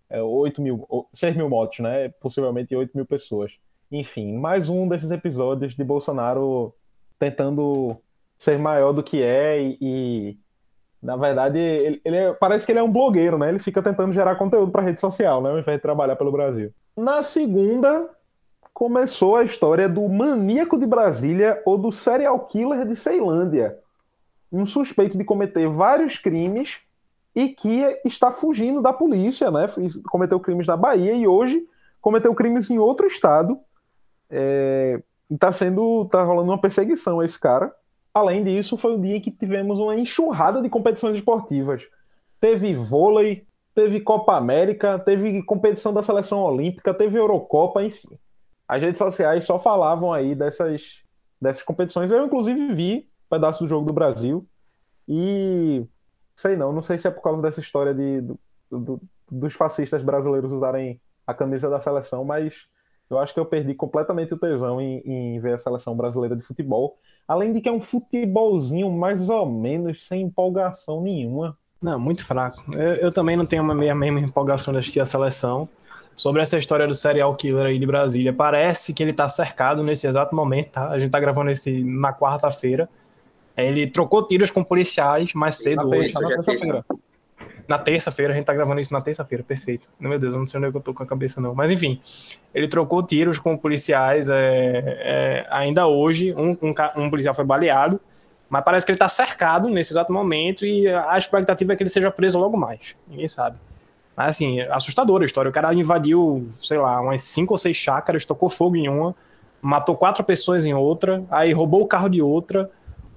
[0.09, 2.09] é, 8 mil, ou 6 mil motos, né?
[2.21, 3.57] Possivelmente 8 mil pessoas.
[3.91, 6.73] Enfim, mais um desses episódios de Bolsonaro
[7.19, 7.97] tentando
[8.37, 10.37] ser maior do que é e, e,
[11.01, 13.49] na verdade, ele, ele é- parece que ele é um blogueiro, né?
[13.49, 15.49] Ele fica tentando gerar conteúdo para rede social, né?
[15.49, 16.73] Ao invés de trabalhar pelo Brasil.
[16.95, 18.09] Na segunda,
[18.73, 23.77] começou a história do maníaco de Brasília ou do serial killer de Ceilândia.
[24.51, 26.79] Um suspeito de cometer vários crimes
[27.35, 29.67] e que está fugindo da polícia, né?
[30.09, 31.65] Cometeu crimes na Bahia e hoje
[32.01, 33.57] cometeu crimes em outro estado.
[34.29, 35.01] É,
[35.39, 37.73] tá sendo, tá rolando uma perseguição a esse cara.
[38.13, 41.87] Além disso, foi o dia em que tivemos uma enxurrada de competições esportivas.
[42.41, 48.09] Teve vôlei, teve Copa América, teve competição da seleção olímpica, teve Eurocopa, enfim.
[48.67, 51.03] As redes sociais só falavam aí dessas,
[51.41, 52.11] dessas competições.
[52.11, 54.45] Eu, inclusive, vi pedaço do jogo do Brasil.
[55.07, 55.83] E
[56.35, 58.39] sei não, não sei se é por causa dessa história de, do-
[58.69, 62.67] do- dos fascistas brasileiros usarem a camisa da seleção, mas
[63.09, 66.43] eu acho que eu perdi completamente o tesão em, em ver a seleção brasileira de
[66.43, 66.97] futebol.
[67.27, 71.57] Além de que é um futebolzinho mais ou menos sem empolgação nenhuma.
[71.81, 72.63] Não, muito fraco.
[72.73, 75.67] Eu, eu também não tenho a mesma, empolgação de assistir a seleção.
[76.15, 80.07] Sobre essa história do serial killer aí de Brasília, parece que ele tá cercado nesse
[80.07, 80.89] exato momento, tá?
[80.89, 82.87] A gente tá gravando esse na quarta-feira.
[83.63, 85.99] Ele trocou tiros com policiais mais cedo Na hoje.
[85.99, 86.85] terça, na hoje é terça-feira.
[87.67, 89.87] Na terça-feira, a gente tá gravando isso na terça-feira, perfeito.
[89.99, 91.55] Meu Deus, eu não sei onde é que eu tô com a cabeça, não.
[91.55, 92.01] Mas enfim,
[92.53, 96.33] ele trocou tiros com policiais é, é, ainda hoje.
[96.33, 97.99] Um, um, um policial foi baleado,
[98.49, 101.89] mas parece que ele tá cercado nesse exato momento e a expectativa é que ele
[101.89, 102.95] seja preso logo mais.
[103.07, 103.57] Ninguém sabe.
[104.17, 105.47] Mas assim, é assustadora a história.
[105.47, 109.15] O cara invadiu, sei lá, umas cinco ou seis chácaras, tocou fogo em uma,
[109.61, 112.69] matou quatro pessoas em outra, aí roubou o carro de outra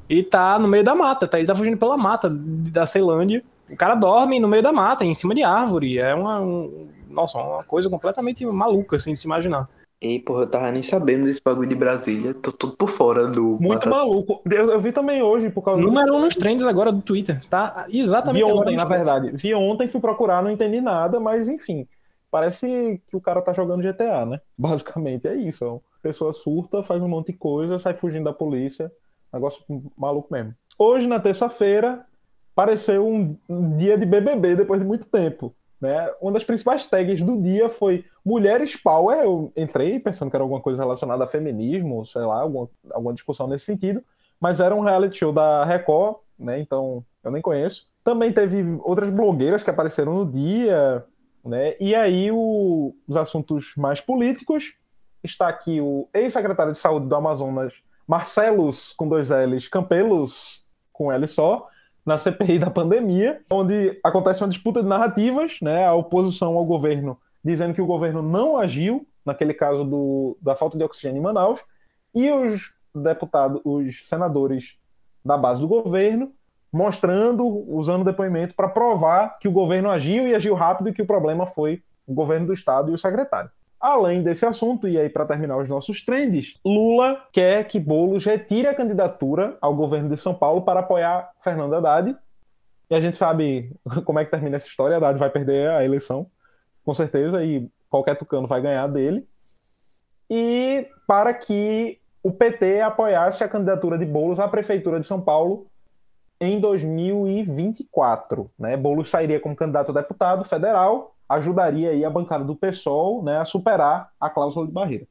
[0.08, 1.38] e tá no meio da mata, tá?
[1.38, 3.42] Ele tá fugindo pela mata da Ceilândia.
[3.70, 5.98] O cara dorme no meio da mata, em cima de árvore.
[5.98, 9.68] É uma, um- nossa, uma coisa completamente maluca, assim, de se imaginar.
[10.00, 12.34] Ei, porra, eu tava nem sabendo desse bagulho de Brasília.
[12.34, 13.56] Tô tudo por fora do.
[13.58, 14.42] Muito Mata- maluco.
[14.50, 17.86] Eu, eu vi também hoje, por causa Número um nos trends agora do Twitter, tá?
[17.88, 19.30] Exatamente Vi ontem, na verdade.
[19.32, 21.86] Vi ontem, fui procurar, não entendi nada, mas enfim.
[22.30, 24.40] Parece que o cara tá jogando GTA, né?
[24.58, 25.80] Basicamente é isso.
[25.98, 28.92] A pessoa surta, faz um monte de coisa, sai fugindo da polícia.
[29.34, 29.64] Negócio
[29.96, 30.54] maluco mesmo.
[30.78, 32.04] Hoje, na terça-feira,
[32.54, 33.36] pareceu um,
[33.76, 35.54] dia de BBB depois de muito tempo.
[35.80, 36.10] Né?
[36.20, 39.18] Uma das principais tags do dia foi Mulheres Power.
[39.18, 43.46] Eu entrei pensando que era alguma coisa relacionada a feminismo, sei lá, alguma, alguma discussão
[43.46, 44.02] nesse sentido.
[44.40, 46.58] Mas era um reality show da Record, né?
[46.60, 47.88] Então eu nem conheço.
[48.02, 51.04] Também teve outras blogueiras que apareceram no dia,
[51.44, 51.74] né?
[51.80, 54.76] E aí o- os assuntos mais políticos.
[55.22, 57.74] Está aqui o ex-secretário de Saúde do Amazonas,
[58.06, 61.68] Marcelos, com dois L's, Campelos, com L só,
[62.04, 65.86] na CPI da pandemia, onde acontece uma disputa de narrativas, né?
[65.86, 70.78] A oposição ao governo dizendo que o governo não agiu, naquele caso do, da falta
[70.78, 71.60] de oxigênio em Manaus,
[72.14, 74.78] e os deputados, os senadores
[75.24, 76.32] da base do governo
[76.72, 81.06] mostrando, usando depoimento para provar que o governo agiu e agiu rápido e que o
[81.06, 83.48] problema foi o governo do estado e o secretário.
[83.84, 88.66] Além desse assunto, e aí para terminar os nossos trends, Lula quer que Boulos retire
[88.66, 92.16] a candidatura ao governo de São Paulo para apoiar Fernando Haddad.
[92.88, 93.70] E a gente sabe
[94.06, 96.26] como é que termina essa história, Haddad vai perder a eleição,
[96.82, 99.28] com certeza, e qualquer tucano vai ganhar dele.
[100.30, 105.66] E para que o PT apoiasse a candidatura de Boulos à prefeitura de São Paulo
[106.40, 108.50] em 2024.
[108.58, 108.78] Né?
[108.78, 113.44] Boulos sairia como candidato a deputado federal, ajudaria aí a bancada do PSOL né, a
[113.44, 115.06] superar a cláusula de barreira.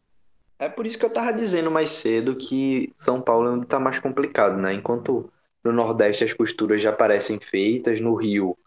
[0.59, 3.79] É por isso que eu estava dizendo mais cedo que São Paulo é onde está
[3.79, 4.73] mais complicado, né?
[4.73, 5.29] Enquanto
[5.63, 8.57] no Nordeste as costuras já parecem feitas, no Rio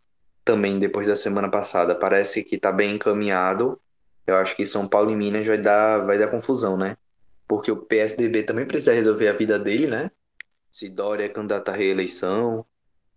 [0.45, 3.81] também depois da semana passada parece que está bem encaminhado.
[4.27, 6.97] Eu acho que São Paulo e Minas vai dar, vai dar confusão, né?
[7.47, 10.11] porque o PSDB também precisa resolver a vida dele, né?
[10.71, 12.67] Se Dória é candidato à reeleição,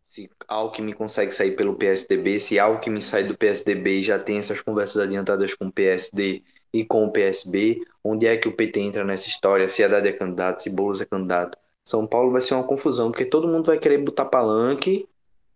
[0.09, 4.59] se Alckmin consegue sair pelo PSDB, se Alckmin sai do PSDB e já tem essas
[4.59, 6.41] conversas adiantadas com o PSD
[6.73, 10.11] e com o PSB, onde é que o PT entra nessa história, se Haddad é
[10.11, 11.59] candidato, se Boulos é candidato.
[11.85, 15.07] São Paulo vai ser uma confusão, porque todo mundo vai querer botar palanque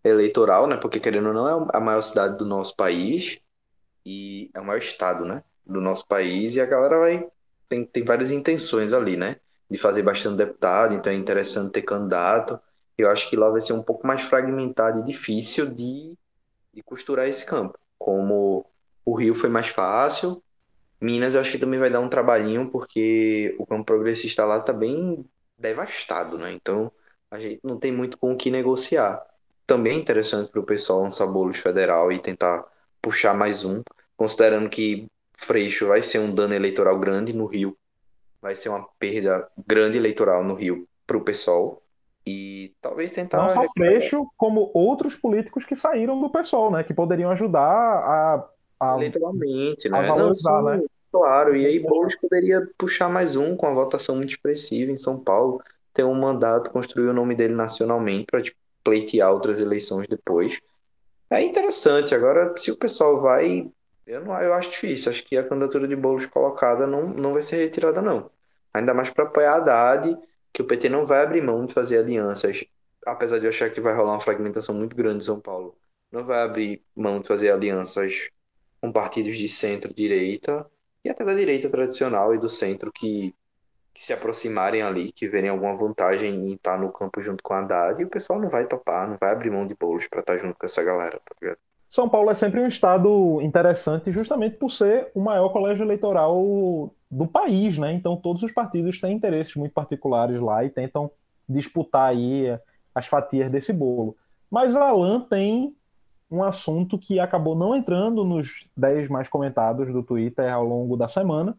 [0.03, 0.77] eleitoral, né?
[0.77, 3.39] Porque querendo ou não é a maior cidade do nosso país
[4.05, 5.43] e é o maior estado, né?
[5.65, 7.27] Do nosso país e a galera vai
[7.67, 9.37] tem, tem várias intenções ali, né?
[9.67, 12.59] De fazer bastante deputado, então é interessante ter candidato.
[12.97, 16.17] Eu acho que lá vai ser um pouco mais fragmentado e difícil de,
[16.73, 17.77] de costurar esse campo.
[17.97, 18.65] Como
[19.05, 20.41] o Rio foi mais fácil,
[21.03, 24.71] Minas eu acho que também vai dar um trabalhinho, porque o campo progressista lá tá
[24.71, 25.25] bem
[25.57, 26.53] devastado, né?
[26.53, 26.89] Então
[27.29, 29.21] a gente não tem muito com o que negociar.
[29.67, 32.63] Também é interessante para o pessoal lançar bolos federal e tentar
[33.01, 33.83] puxar mais um,
[34.15, 37.77] considerando que Freixo vai ser um dano eleitoral grande no Rio,
[38.41, 41.82] vai ser uma perda grande eleitoral no Rio para o PSOL
[42.25, 43.37] e talvez tentar.
[43.37, 46.83] Não só Freixo, como outros políticos que saíram do PSOL, né?
[46.83, 48.49] Que poderiam ajudar a.
[48.79, 49.99] a Eleitoralmente, né?
[49.99, 50.83] A valorizar, Não, né?
[51.11, 55.19] Claro, e aí Boulos poderia puxar mais um com a votação muito expressiva em São
[55.19, 55.61] Paulo,
[55.93, 60.59] ter um mandato, construir o nome dele nacionalmente para tipo, pleitear outras eleições depois.
[61.29, 62.15] É interessante.
[62.15, 63.69] Agora, se o pessoal vai
[64.05, 65.11] eu, não, eu acho difícil.
[65.11, 68.29] Acho que a candidatura de Boulos colocada não, não vai ser retirada, não.
[68.73, 70.17] Ainda mais para apoiar a Haddad,
[70.53, 72.63] que o PT não vai abrir mão de fazer alianças,
[73.05, 75.77] apesar de eu achar que vai rolar uma fragmentação muito grande em São Paulo.
[76.11, 78.29] Não vai abrir mão de fazer alianças
[78.79, 80.69] com partidos de centro-direita
[81.03, 83.35] e até da direita tradicional e do centro que,
[83.93, 87.59] que se aproximarem ali, que verem alguma vantagem em estar no campo junto com a
[87.59, 90.37] Haddad, e o pessoal não vai topar, não vai abrir mão de Boulos para estar
[90.37, 91.59] junto com essa galera, tá ligado?
[91.93, 97.27] São Paulo é sempre um estado interessante justamente por ser o maior colégio eleitoral do
[97.27, 97.93] país, né?
[97.93, 101.11] Então todos os partidos têm interesses muito particulares lá e tentam
[101.47, 102.47] disputar aí
[102.95, 104.17] as fatias desse bolo.
[104.49, 105.75] Mas Alan tem
[106.31, 111.07] um assunto que acabou não entrando nos 10 mais comentados do Twitter ao longo da
[111.07, 111.55] semana,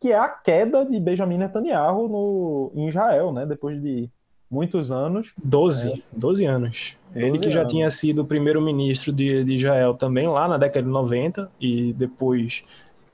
[0.00, 3.46] que é a queda de Benjamin Netanyahu no, em Israel, né?
[3.46, 4.10] Depois de
[4.50, 5.32] muitos anos.
[5.42, 6.02] 12, é.
[6.12, 6.96] 12 anos.
[7.12, 7.72] 12 Ele que já anos.
[7.72, 12.64] tinha sido primeiro-ministro de, de Israel também lá na década de 90 e depois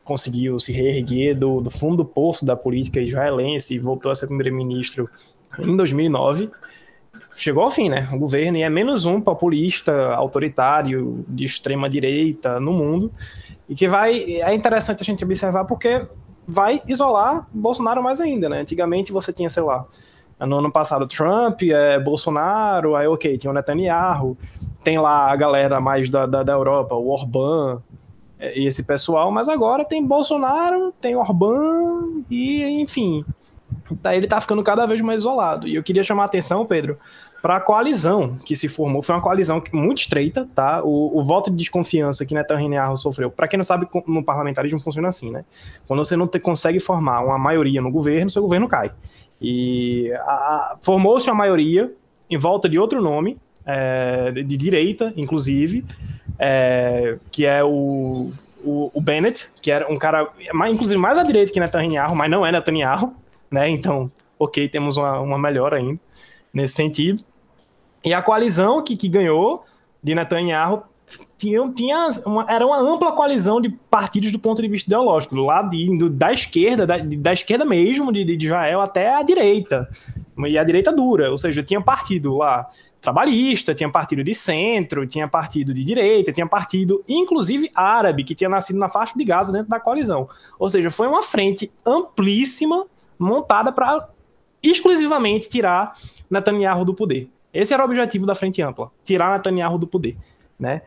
[0.02, 4.26] conseguiu se reerguer do, do fundo do poço da política israelense e voltou a ser
[4.26, 5.08] primeiro-ministro
[5.58, 6.50] em 2009.
[7.36, 8.08] Chegou ao fim, né?
[8.12, 13.10] O governo é menos um populista, autoritário, de extrema direita no mundo
[13.68, 14.40] e que vai.
[14.40, 16.06] É interessante a gente observar porque
[16.46, 18.60] vai isolar Bolsonaro mais ainda, né?
[18.60, 19.86] Antigamente você tinha, sei lá,
[20.40, 24.36] no ano passado, Trump, é, Bolsonaro, aí ok, tinha o Netanyahu,
[24.82, 27.80] tem lá a galera mais da, da, da Europa, o Orbán
[28.38, 33.24] é, e esse pessoal, mas agora tem Bolsonaro, tem Orbán e, enfim,
[34.02, 35.66] daí ele tá ficando cada vez mais isolado.
[35.68, 36.98] E eu queria chamar a atenção, Pedro,
[37.44, 39.02] para a coalizão que se formou.
[39.02, 40.82] Foi uma coalizão muito estreita, tá?
[40.82, 43.30] O, o voto de desconfiança que Netanyahu sofreu.
[43.30, 45.44] Para quem não sabe, no parlamentarismo funciona assim, né?
[45.86, 48.90] Quando você não te, consegue formar uma maioria no governo, seu governo cai.
[49.46, 50.10] E
[50.80, 51.92] formou-se uma maioria
[52.30, 55.84] em volta de outro nome, é, de direita, inclusive,
[56.38, 58.30] é, que é o,
[58.64, 62.30] o, o, Bennett, que era um cara, mais, inclusive mais à direita que Netanyahu, mas
[62.30, 63.14] não é Netanyahu,
[63.50, 63.68] né?
[63.68, 66.00] Então, ok, temos uma, uma melhora ainda
[66.52, 67.22] nesse sentido.
[68.02, 69.62] E a coalizão que, que ganhou
[70.02, 70.84] de Netanyahu
[71.36, 76.10] tinha, tinha uma, era uma ampla coalizão de partidos do ponto de vista ideológico, do,
[76.10, 79.88] da esquerda, da, da esquerda mesmo, de, de Israel, até a direita.
[80.46, 82.68] E a direita dura, ou seja, tinha partido lá
[83.00, 88.48] trabalhista, tinha partido de centro, tinha partido de direita, tinha partido, inclusive árabe, que tinha
[88.48, 90.26] nascido na faixa de Gaza dentro da coalizão.
[90.58, 92.86] Ou seja, foi uma frente amplíssima
[93.18, 94.08] montada para
[94.62, 95.92] exclusivamente tirar
[96.30, 97.28] Netanyahu do poder.
[97.52, 100.16] Esse era o objetivo da frente ampla, tirar Netanyahu do poder,
[100.58, 100.80] né?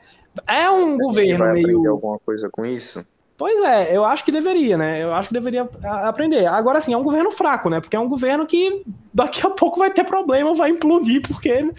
[0.46, 3.06] É um governo vai meio aprender alguma coisa com isso?
[3.38, 5.04] Pois é, eu acho que deveria, né?
[5.04, 6.48] Eu acho que deveria aprender.
[6.48, 7.80] Agora, sim, é um governo fraco, né?
[7.80, 8.82] Porque é um governo que
[9.14, 11.72] daqui a pouco vai ter problema, vai implodir, porque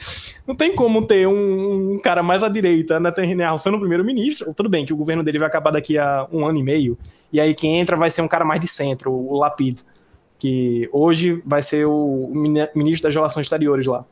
[0.47, 4.55] não tem como ter um, um cara mais à direita, Netanyahu, sendo o primeiro-ministro.
[4.55, 6.97] Tudo bem que o governo dele vai acabar daqui a um ano e meio,
[7.33, 9.81] e aí quem entra vai ser um cara mais de centro, o Lapid,
[10.39, 14.05] que hoje vai ser o mini- ministro das Relações Exteriores lá.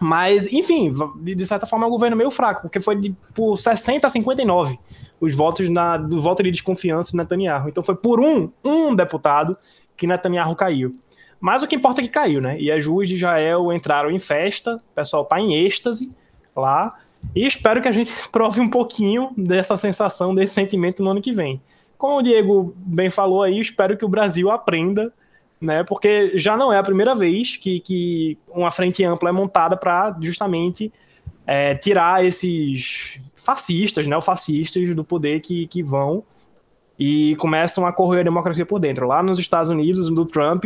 [0.00, 4.06] Mas, enfim, de certa forma é um governo meio fraco, porque foi de, por 60
[4.06, 4.78] a 59
[5.20, 7.68] os votos na, do voto de desconfiança de Netanyahu.
[7.68, 9.56] Então foi por um, um deputado
[9.96, 10.92] que Netanyahu caiu.
[11.40, 12.60] Mas o que importa é que caiu, né?
[12.60, 16.10] E as ruas de Israel entraram em festa, o pessoal tá em êxtase
[16.54, 16.94] lá,
[17.34, 21.32] e espero que a gente prove um pouquinho dessa sensação, desse sentimento no ano que
[21.32, 21.60] vem.
[21.96, 25.12] Como o Diego bem falou aí, espero que o Brasil aprenda,
[25.60, 25.84] né?
[25.84, 30.16] Porque já não é a primeira vez que, que uma frente ampla é montada para
[30.20, 30.92] justamente
[31.46, 36.22] é, tirar esses fascistas, neofascistas do poder que, que vão
[36.98, 39.06] e começam a correr a democracia por dentro.
[39.06, 40.64] Lá nos Estados Unidos, do Trump,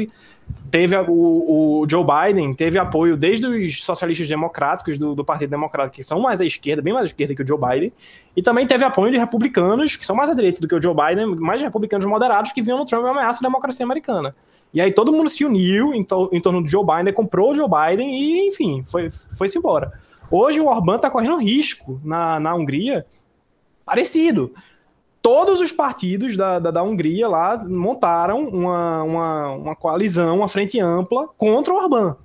[0.70, 5.96] teve o, o Joe Biden teve apoio desde os socialistas democráticos do, do Partido Democrático,
[5.96, 7.92] que são mais à esquerda, bem mais à esquerda que o Joe Biden,
[8.34, 10.94] e também teve apoio de republicanos, que são mais à direita do que o Joe
[10.94, 14.34] Biden, mais republicanos moderados, que viam no Trump uma ameaça à democracia americana.
[14.72, 17.54] E aí todo mundo se uniu em, to- em torno do Joe Biden, comprou o
[17.54, 19.92] Joe Biden e, enfim, foi- foi-se embora.
[20.30, 23.04] Hoje o Orbán está correndo risco na, na Hungria,
[23.84, 24.52] parecido.
[25.20, 30.80] Todos os partidos da, da, da Hungria lá montaram uma, uma, uma coalizão, uma frente
[30.80, 32.16] ampla contra o Orbán.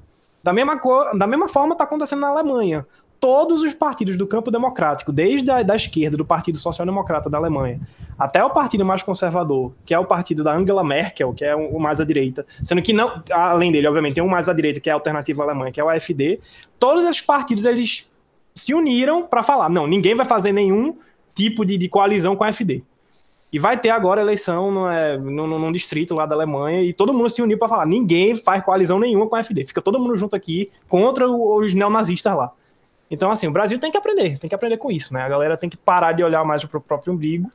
[0.42, 0.80] Da mesma,
[1.18, 2.88] da mesma forma está acontecendo na Alemanha.
[3.20, 7.38] Todos os partidos do campo democrático, desde a da esquerda, do Partido Social Democrata da
[7.38, 7.80] Alemanha,
[8.18, 11.80] até o partido mais conservador, que é o partido da Angela Merkel, que é o
[11.80, 14.90] mais à direita, sendo que não, além dele, obviamente, tem um mais à direita, que
[14.90, 16.40] é a alternativa alemã, que é o AfD.
[16.80, 18.12] Todos esses partidos eles
[18.54, 20.98] se uniram para falar: não, ninguém vai fazer nenhum
[21.34, 22.84] tipo de, de coalizão com a AfD.
[23.54, 27.14] E vai ter agora eleição no, é, no, num distrito lá da Alemanha e todo
[27.14, 29.64] mundo se uniu para falar: ninguém faz coalizão nenhuma com a AfD.
[29.64, 32.52] Fica todo mundo junto aqui contra os neonazistas lá.
[33.10, 35.22] Então, assim, o Brasil tem que aprender, tem que aprender com isso, né?
[35.22, 37.50] A galera tem que parar de olhar mais pro próprio umbigo,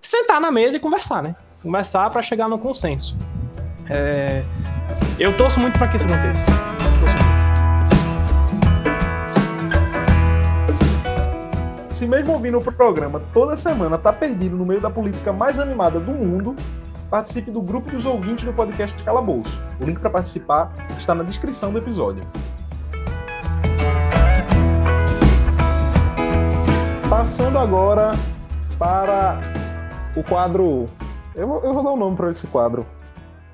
[0.00, 1.34] sentar na mesa e conversar, né?
[1.62, 3.16] Conversar para chegar no consenso.
[3.88, 4.42] É,
[5.18, 6.44] Eu torço muito para que isso aconteça.
[11.92, 16.00] Se mesmo ouvindo o programa toda semana tá perdido no meio da política mais animada
[16.00, 16.56] do mundo,
[17.08, 19.62] participe do grupo dos ouvintes do podcast Calabouço.
[19.80, 22.26] O link para participar está na descrição do episódio.
[27.12, 28.12] Passando agora
[28.78, 29.38] para
[30.16, 30.88] o quadro.
[31.36, 32.86] Eu, vou- eu vou dar um nome para esse quadro.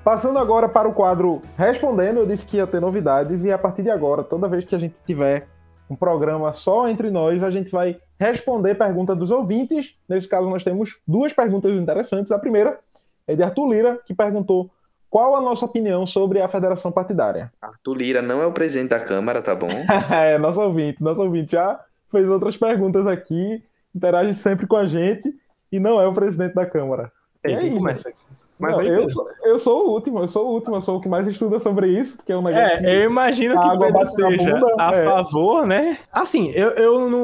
[0.01, 3.83] Passando agora para o quadro Respondendo, eu disse que ia ter novidades e a partir
[3.83, 5.49] de agora, toda vez que a gente tiver
[5.89, 9.93] um programa só entre nós, a gente vai responder pergunta dos ouvintes.
[10.07, 12.31] Nesse caso, nós temos duas perguntas interessantes.
[12.31, 12.79] A primeira
[13.27, 14.71] é de Arthur Lira, que perguntou
[15.09, 17.51] qual a nossa opinião sobre a federação partidária.
[17.61, 19.67] Arthur Lira não é o presidente da Câmara, tá bom?
[20.09, 21.77] é, nosso ouvinte, nosso ouvinte já
[22.11, 23.61] fez outras perguntas aqui,
[23.95, 25.33] interage sempre com a gente
[25.71, 27.11] e não é o presidente da Câmara.
[27.45, 27.77] E é isso.
[27.77, 28.13] começa?
[28.59, 30.97] Mas Não, aí, eu, sou, eu sou o último, eu sou o último, eu sou
[30.97, 33.77] o que mais estuda sobre isso, porque é um negócio que- É, eu imagino que
[33.77, 35.05] Pedro seja bunda, a é.
[35.05, 35.97] favor, né?
[36.11, 37.19] Assim, eu, eu não,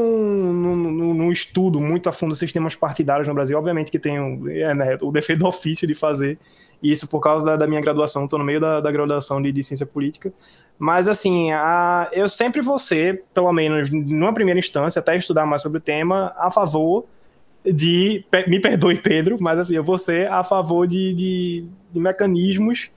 [0.54, 3.58] não, não- estudo muito a fundo sistemas partidários no Brasil.
[3.58, 6.40] Obviamente que tenho é, né, o defeito do ofício de fazer
[6.82, 8.24] isso por causa da, da minha graduação.
[8.24, 10.32] Estou no meio da, da graduação de, de ciência política.
[10.78, 15.62] Mas, assim, a- eu sempre vou ser, pelo menos numa primeira instância, até estudar mais
[15.62, 17.06] sobre o tema, a favor
[17.66, 18.26] de.
[18.48, 22.92] Me perdoe, Pedro, mas assim, eu vou ser a favor de, de, de mecanismos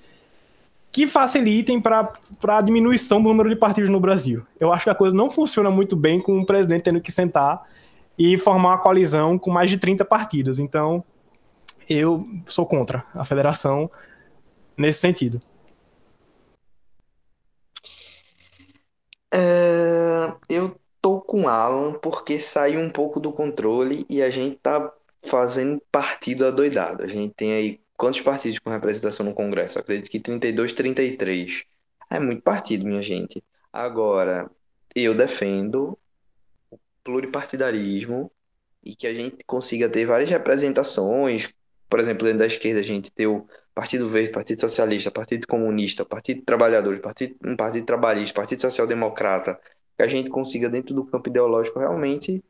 [0.91, 2.13] que facilitem para
[2.49, 4.43] a diminuição do número de partidos no Brasil.
[4.59, 7.63] Eu acho que a coisa não funciona muito bem com o presidente tendo que sentar
[8.19, 10.59] e formar uma coalizão com mais de 30 partidos.
[10.59, 11.05] Então,
[11.89, 13.89] eu sou contra a federação
[14.77, 15.41] nesse sentido.
[19.33, 24.93] É, eu tô com Alan porque saiu um pouco do controle e a gente tá
[25.23, 27.03] fazendo partido adoidado.
[27.03, 29.79] A gente tem aí quantos partidos com representação no Congresso?
[29.79, 31.65] Acredito que 32, 33.
[32.11, 33.43] É muito partido, minha gente.
[33.73, 34.51] Agora,
[34.95, 35.99] eu defendo
[36.71, 38.31] o pluripartidarismo
[38.83, 41.53] e que a gente consiga ter várias representações
[41.89, 46.05] por exemplo, dentro da esquerda a gente ter o Partido Verde, Partido Socialista, Partido Comunista,
[46.05, 49.59] Partido Trabalhador, Partido, um Partido Trabalhista, Partido Social Democrata,
[49.97, 52.43] que a gente consiga dentro do campo ideológico realmente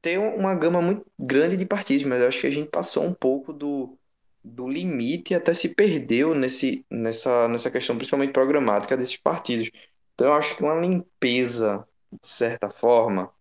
[0.00, 3.12] ter uma gama muito grande de partidos, mas eu acho que a gente passou um
[3.12, 3.98] pouco do,
[4.42, 9.70] do limite e até se perdeu nesse, nessa, nessa questão, principalmente programática, desses partidos.
[10.14, 13.32] Então, eu acho que uma limpeza, de certa forma,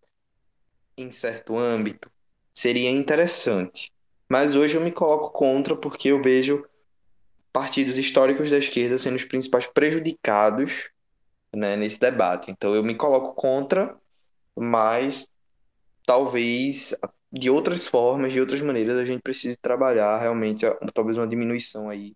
[0.97, 2.11] em certo âmbito,
[2.53, 3.93] seria interessante.
[4.29, 6.65] Mas hoje eu me coloco contra porque eu vejo
[7.53, 10.89] partidos históricos da esquerda sendo os principais prejudicados
[11.55, 12.51] né, nesse debate.
[12.51, 13.95] Então eu me coloco contra,
[14.55, 15.29] mas
[16.05, 16.93] talvez
[17.31, 22.15] de outras formas, de outras maneiras, a gente precise trabalhar realmente talvez uma diminuição aí,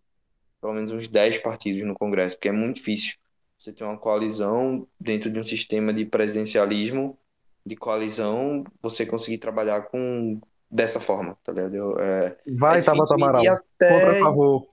[0.62, 3.16] pelo menos uns 10 partidos no Congresso, porque é muito difícil
[3.58, 7.18] você ter uma coalizão dentro de um sistema de presidencialismo,
[7.66, 10.40] de coalizão, você conseguir trabalhar com
[10.70, 12.00] dessa forma, tá ligado?
[12.00, 13.44] É, Vai, é Tabata Amaral.
[13.48, 13.90] Até...
[13.90, 14.68] Contra favor.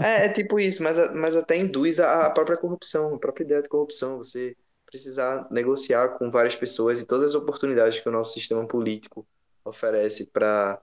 [0.00, 3.62] É, é, tipo isso, mas, mas até induz a, a própria corrupção, a própria ideia
[3.62, 4.18] de corrupção.
[4.18, 9.26] Você precisar negociar com várias pessoas e todas as oportunidades que o nosso sistema político
[9.64, 10.80] oferece para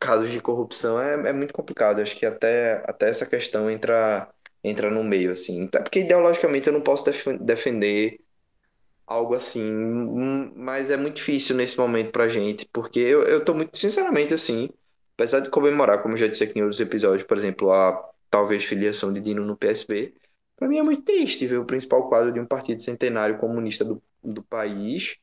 [0.00, 2.00] casos de corrupção é, é muito complicado.
[2.00, 4.28] Acho que até, até essa questão entra,
[4.62, 5.66] entra no meio, assim.
[5.66, 8.20] Até porque ideologicamente eu não posso def defender
[9.06, 9.62] algo assim,
[10.56, 14.70] mas é muito difícil nesse momento pra gente, porque eu, eu tô muito, sinceramente, assim,
[15.14, 19.12] apesar de comemorar, como já disse aqui em outros episódios, por exemplo, a talvez filiação
[19.12, 20.14] de Dino no PSB,
[20.56, 24.02] para mim é muito triste ver o principal quadro de um partido centenário comunista do,
[24.22, 25.16] do país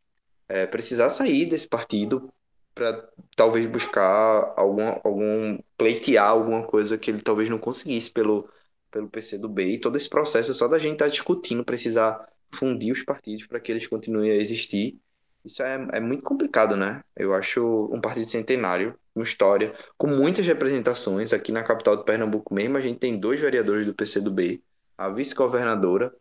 [0.47, 2.31] é, precisar sair desse partido
[2.75, 8.49] para talvez buscar algum, algum pleitear alguma coisa que ele talvez não conseguisse pelo
[8.91, 13.03] pelo PCdoB e todo esse processo só da gente estar tá discutindo precisar fundir os
[13.03, 14.99] partidos para que eles continuem a existir
[15.43, 17.03] isso é, é muito complicado, né?
[17.15, 21.33] Eu acho um partido centenário, uma história, com muitas representações.
[21.33, 24.61] Aqui na capital de Pernambuco mesmo, a gente tem dois vereadores do PCdoB,
[24.97, 26.13] a vice-governadora.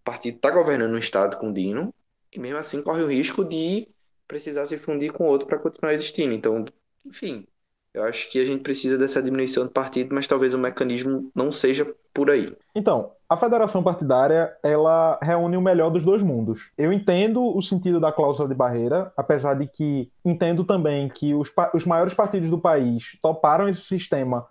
[0.00, 1.92] O partido está governando o estado com Dino,
[2.32, 3.88] e mesmo assim corre o risco de
[4.26, 6.32] precisar se fundir com outro para continuar existindo.
[6.32, 6.64] Então,
[7.04, 7.46] enfim,
[7.92, 11.50] eu acho que a gente precisa dessa diminuição do partido, mas talvez o mecanismo não
[11.50, 12.56] seja por aí.
[12.72, 16.72] Então, a federação partidária, ela reúne o melhor dos dois mundos.
[16.76, 21.48] Eu entendo o sentido da cláusula de barreira, apesar de que entendo também que os,
[21.72, 24.48] os maiores partidos do país toparam esse sistema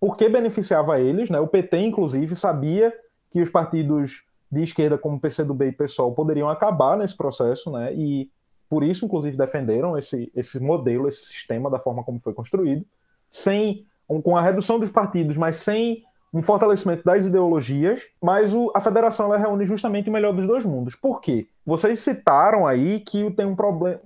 [0.00, 1.38] porque beneficiava eles, né?
[1.40, 2.90] O PT, inclusive, sabia
[3.30, 7.92] que os partidos de esquerda como PCdoB e PSOL poderiam acabar nesse processo, né?
[7.94, 8.30] E
[8.66, 12.86] por isso, inclusive, defenderam esse, esse modelo, esse sistema da forma como foi construído,
[13.30, 13.86] sem
[14.24, 16.02] com a redução dos partidos, mas sem
[16.32, 20.64] um fortalecimento das ideologias, mas o, a federação ela reúne justamente o melhor dos dois
[20.64, 20.94] mundos.
[20.96, 21.46] Por quê?
[21.64, 23.56] Vocês citaram aí que tem um,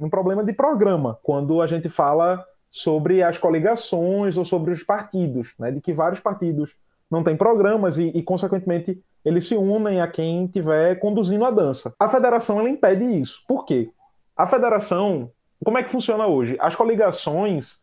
[0.01, 5.55] um problema de programa, quando a gente fala sobre as coligações ou sobre os partidos,
[5.59, 6.77] né, de que vários partidos
[7.11, 11.95] não têm programas e, e, consequentemente, eles se unem a quem estiver conduzindo a dança.
[11.99, 13.43] A federação ela impede isso.
[13.47, 13.91] Por quê?
[14.37, 15.31] A federação,
[15.65, 16.57] como é que funciona hoje?
[16.61, 17.79] As coligações,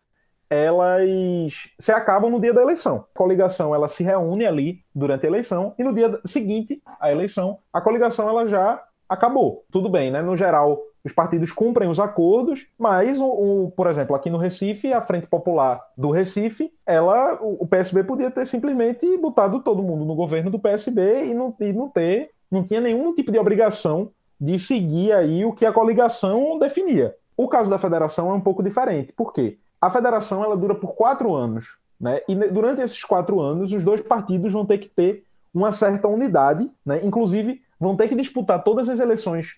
[0.49, 3.05] elas se acabam no dia da eleição.
[3.13, 7.57] A coligação, ela se reúne ali durante a eleição e no dia seguinte à eleição,
[7.71, 9.65] a coligação ela já acabou.
[9.71, 10.21] Tudo bem, né?
[10.21, 14.93] No geral, os partidos cumprem os acordos, mas, o, o, por exemplo, aqui no Recife,
[14.93, 20.05] a Frente Popular do Recife, ela, o, o PSB podia ter simplesmente botado todo mundo
[20.05, 24.11] no governo do PSB e não, e não ter, não tinha nenhum tipo de obrigação
[24.39, 27.15] de seguir aí o que a coligação definia.
[27.35, 29.11] O caso da federação é um pouco diferente.
[29.11, 29.57] Por quê?
[29.83, 31.77] A federação ela dura por quatro anos.
[31.99, 32.21] Né?
[32.27, 36.71] E durante esses quatro anos, os dois partidos vão ter que ter uma certa unidade,
[36.85, 37.01] né?
[37.03, 39.57] inclusive vão ter que disputar todas as eleições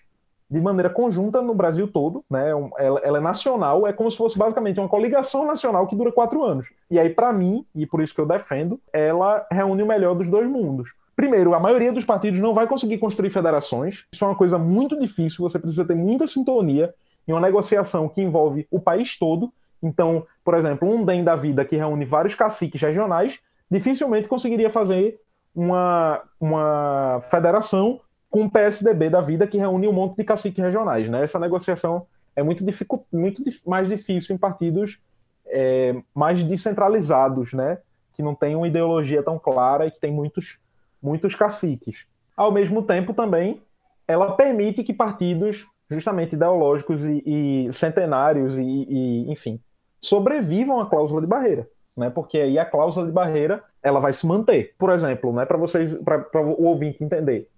[0.50, 2.50] de maneira conjunta no Brasil todo, né?
[2.50, 6.44] Ela, ela, é nacional, é como se fosse basicamente uma coligação nacional que dura quatro
[6.44, 6.68] anos.
[6.88, 10.28] E aí, para mim, e por isso que eu defendo, ela reúne o melhor dos
[10.28, 10.92] dois mundos.
[11.16, 14.06] Primeiro, a maioria dos partidos não vai conseguir construir federações.
[14.12, 15.42] Isso é uma coisa muito difícil.
[15.42, 16.94] Você precisa ter muita sintonia
[17.26, 19.52] em uma negociação que envolve o país todo.
[19.86, 25.20] Então, por exemplo, um DEM da vida que reúne vários caciques regionais dificilmente conseguiria fazer
[25.54, 31.08] uma, uma federação com o PSDB da vida que reúne um monte de caciques regionais.
[31.08, 31.24] Né?
[31.24, 35.00] Essa negociação é muito, dificu muito mais difícil em partidos
[35.46, 37.78] é, mais descentralizados, né?
[38.14, 40.58] que não têm uma ideologia tão clara e que tem muitos
[41.02, 42.06] muitos caciques.
[42.36, 43.62] Ao mesmo tempo, também,
[44.08, 49.60] ela permite que partidos, justamente ideológicos e, e centenários, e, e, enfim,
[50.00, 51.68] sobrevivam à cláusula de barreira.
[51.96, 52.10] Né?
[52.10, 54.74] Porque aí a cláusula de barreira ela vai se manter.
[54.78, 57.48] Por exemplo, né, para vocês, para o ouvinte entender.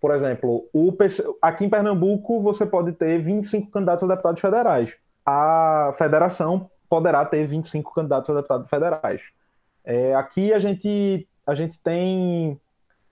[0.00, 4.96] Por exemplo, o PC, aqui em Pernambuco você pode ter 25 candidatos a deputados federais.
[5.24, 9.22] A federação poderá ter 25 candidatos a deputados federais.
[9.84, 12.60] É, aqui a gente, a gente tem,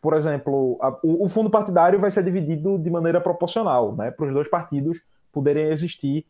[0.00, 4.26] por exemplo, a, o, o, fundo partidário vai ser dividido de maneira proporcional, né, para
[4.26, 5.00] os dois partidos
[5.32, 6.26] poderem existir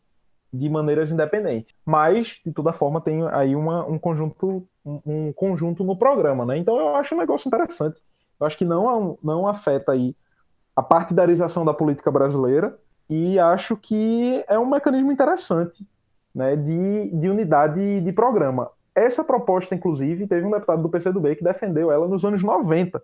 [0.57, 1.73] de maneiras independentes.
[1.85, 6.45] Mas, de toda forma, tem aí uma, um, conjunto, um, um conjunto no programa.
[6.45, 6.57] Né?
[6.57, 8.01] Então eu acho um negócio interessante.
[8.39, 10.15] Eu acho que não, não afeta aí
[10.75, 12.77] a partidarização da política brasileira
[13.09, 15.85] e acho que é um mecanismo interessante
[16.33, 18.69] né, de, de unidade de programa.
[18.93, 23.01] Essa proposta, inclusive, teve um deputado do PCdoB que defendeu ela nos anos 90,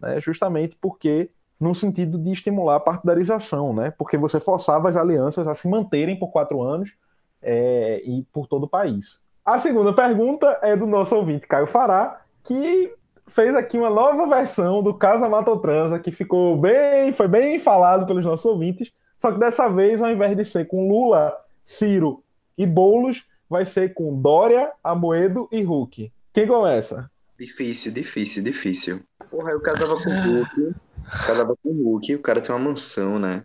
[0.00, 1.30] né, justamente porque,
[1.60, 6.18] no sentido de estimular a partidarização, né, porque você forçava as alianças a se manterem
[6.18, 6.94] por quatro anos
[7.42, 9.20] é, e por todo o país.
[9.44, 12.92] A segunda pergunta é do nosso ouvinte Caio Fará, que
[13.26, 18.24] fez aqui uma nova versão do Casa Matotransa, que ficou bem, foi bem falado pelos
[18.24, 21.34] nossos ouvintes, só que dessa vez, ao invés de ser com Lula,
[21.64, 22.22] Ciro
[22.56, 26.12] e Boulos, vai ser com Dória, Amoedo e Hulk.
[26.32, 27.10] Quem começa?
[27.38, 29.00] Difícil, difícil, difícil.
[29.30, 30.74] Porra, eu casava com o Hulk,
[31.10, 33.44] casava com o Hulk, o cara tem uma mansão, né?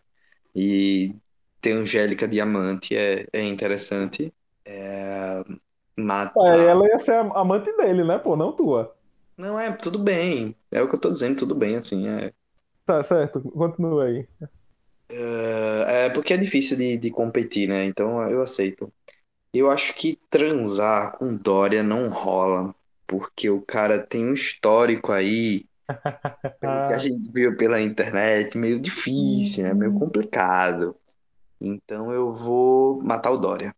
[0.56, 1.16] E
[1.62, 4.34] tem Angélica Diamante, é, é interessante.
[4.66, 5.44] É...
[5.96, 6.40] Mata...
[6.40, 8.96] É, ela ia ser amante dele, né, pô, não tua.
[9.38, 10.56] Não, é, tudo bem.
[10.72, 12.32] É o que eu tô dizendo, tudo bem, assim, é.
[12.86, 14.28] Tá certo, continua aí.
[15.10, 17.86] É, é porque é difícil de, de competir, né?
[17.86, 18.92] Então eu aceito.
[19.54, 22.74] Eu acho que transar com Dória não rola,
[23.08, 25.66] porque o cara tem um histórico aí,
[26.60, 29.74] pelo que a gente viu pela internet, meio difícil, né?
[29.74, 30.96] Meio complicado.
[31.60, 33.76] Então eu vou matar o Dória.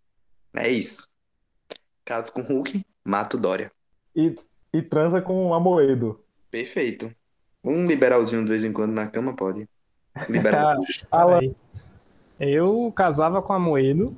[0.55, 1.07] É isso.
[2.03, 3.71] Caso com Hulk, mato o Dória.
[4.15, 4.35] E
[4.75, 6.19] e transa com um Amoedo.
[6.51, 7.09] Perfeito.
[7.63, 9.69] Um liberalzinho de vez em quando na cama pode.
[10.27, 10.81] Liberal.
[12.37, 14.17] eu casava com Amoedo,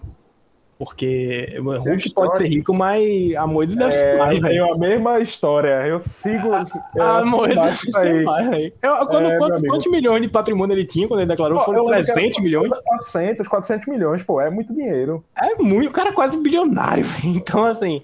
[0.77, 4.73] porque o Hulk pode ser rico, mas Amoedo deve é, ser mais, velho.
[4.73, 5.87] a mesma história.
[5.87, 6.49] Eu sigo.
[6.95, 8.73] Eu Amoedo deve ser mais, velho.
[8.81, 11.57] É, quantos, quantos milhões de patrimônio ele tinha quando ele declarou?
[11.57, 12.69] Pô, Foram 300 milhões?
[12.69, 14.39] 400, 400 milhões, pô.
[14.39, 15.23] É muito dinheiro.
[15.35, 15.89] É muito.
[15.89, 17.35] O cara é quase bilionário, velho.
[17.35, 18.01] Então, assim.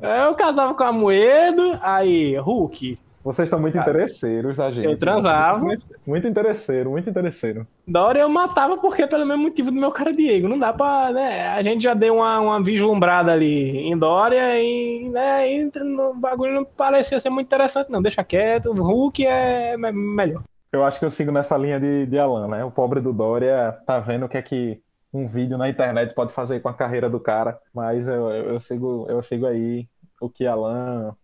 [0.00, 2.98] Eu casava com a Moedo, aí, Hulk.
[3.24, 4.84] Vocês estão muito interesseiros, a gente.
[4.84, 5.64] Eu transava.
[6.06, 7.66] Muito interesseiro, muito interesseiro.
[7.88, 10.46] Dora eu matava porque pelo mesmo motivo do meu cara Diego.
[10.46, 11.48] Não dá pra, né?
[11.48, 16.52] A gente já deu uma, uma vislumbrada ali em Dória e, né, e o bagulho
[16.52, 18.02] não parecia ser muito interessante, não.
[18.02, 20.42] Deixa quieto, o Hulk é melhor.
[20.70, 22.62] Eu acho que eu sigo nessa linha de, de Alan, né?
[22.62, 26.32] O pobre do Dória tá vendo o que é que um vídeo na internet pode
[26.32, 29.88] fazer com a carreira do cara, mas eu, eu, sigo, eu sigo aí
[30.20, 31.16] o que Alan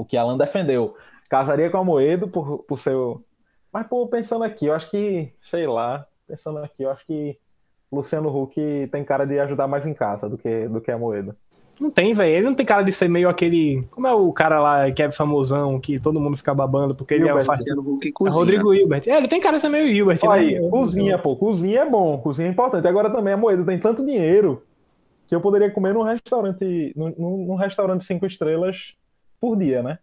[0.00, 0.96] o que Alan defendeu.
[1.28, 3.22] Casaria com a Moedo por, por seu.
[3.72, 7.38] Mas, pô, pensando aqui, eu acho que, sei lá, pensando aqui, eu acho que
[7.92, 11.36] Luciano Huck tem cara de ajudar mais em casa do que, do que a Moedo.
[11.78, 12.34] Não tem, velho.
[12.34, 13.86] Ele não tem cara de ser meio aquele.
[13.90, 17.46] Como é o cara lá que é famosão, que todo mundo fica babando, porque Hilbert,
[17.60, 19.02] ele é o Huck é Rodrigo Hilbert.
[19.06, 20.68] É, ele tem cara de ser meio Hilbert, Olha, né?
[20.68, 21.36] cozinha, pô.
[21.36, 22.86] Cozinha é bom, cozinha é importante.
[22.86, 24.62] Agora também a Moedo tem tanto dinheiro
[25.26, 28.94] que eu poderia comer num restaurante, num, num restaurante cinco estrelas
[29.40, 29.98] por dia, né?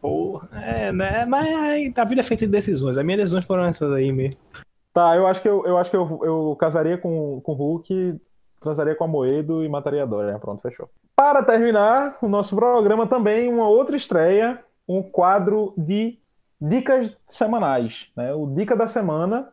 [0.00, 1.24] Porra, é, né?
[1.26, 2.96] Mas a vida é feita de decisões.
[2.96, 4.38] As minhas decisões foram essas aí mesmo.
[4.92, 8.20] Tá, eu acho que eu, eu acho que eu, eu casaria com, com o Hulk,
[8.60, 10.38] transaria com a Moedo e mataria a Dória.
[10.38, 10.88] Pronto, fechou.
[11.14, 16.18] Para terminar o nosso programa também, uma outra estreia, um quadro de
[16.60, 18.34] dicas semanais, né?
[18.34, 19.52] O Dica da Semana.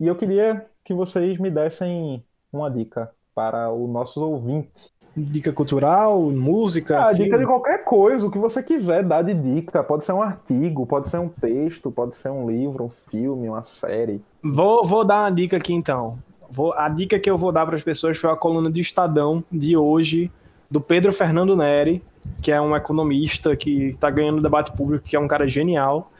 [0.00, 4.90] E eu queria que vocês me dessem uma dica para os nossos ouvintes.
[5.14, 7.08] Dica cultural, música?
[7.08, 9.82] Ah, dica de qualquer coisa, o que você quiser dar de dica.
[9.84, 13.62] Pode ser um artigo, pode ser um texto, pode ser um livro, um filme, uma
[13.62, 14.22] série.
[14.42, 16.18] Vou, vou dar uma dica aqui então.
[16.50, 19.44] Vou, a dica que eu vou dar para as pessoas foi a coluna de Estadão
[19.52, 20.30] de hoje,
[20.70, 22.02] do Pedro Fernando Neri,
[22.40, 26.10] que é um economista que está ganhando debate público, que é um cara genial.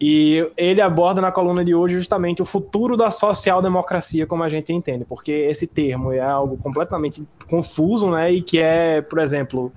[0.00, 4.72] E ele aborda na coluna de hoje justamente o futuro da social-democracia como a gente
[4.72, 8.30] entende, porque esse termo é algo completamente confuso, né?
[8.30, 9.72] E que é, por exemplo,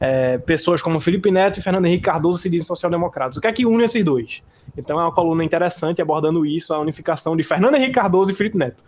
[0.00, 3.36] é, pessoas como Felipe Neto e Fernando Henrique Cardoso se dizem social-democratas.
[3.36, 4.42] O que é que une esses dois?
[4.76, 8.56] Então é uma coluna interessante abordando isso, a unificação de Fernando Henrique Cardoso e Felipe
[8.56, 8.82] Neto,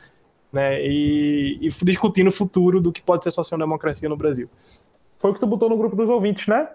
[0.51, 0.83] né?
[0.83, 4.49] E, e discutindo o futuro do que pode ser social-democracia no Brasil.
[5.19, 6.67] Foi o que tu botou no grupo dos ouvintes, né?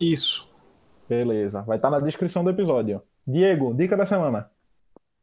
[0.00, 0.48] Isso.
[1.08, 1.62] Beleza.
[1.62, 3.02] Vai estar na descrição do episódio.
[3.26, 4.50] Diego, dica da semana.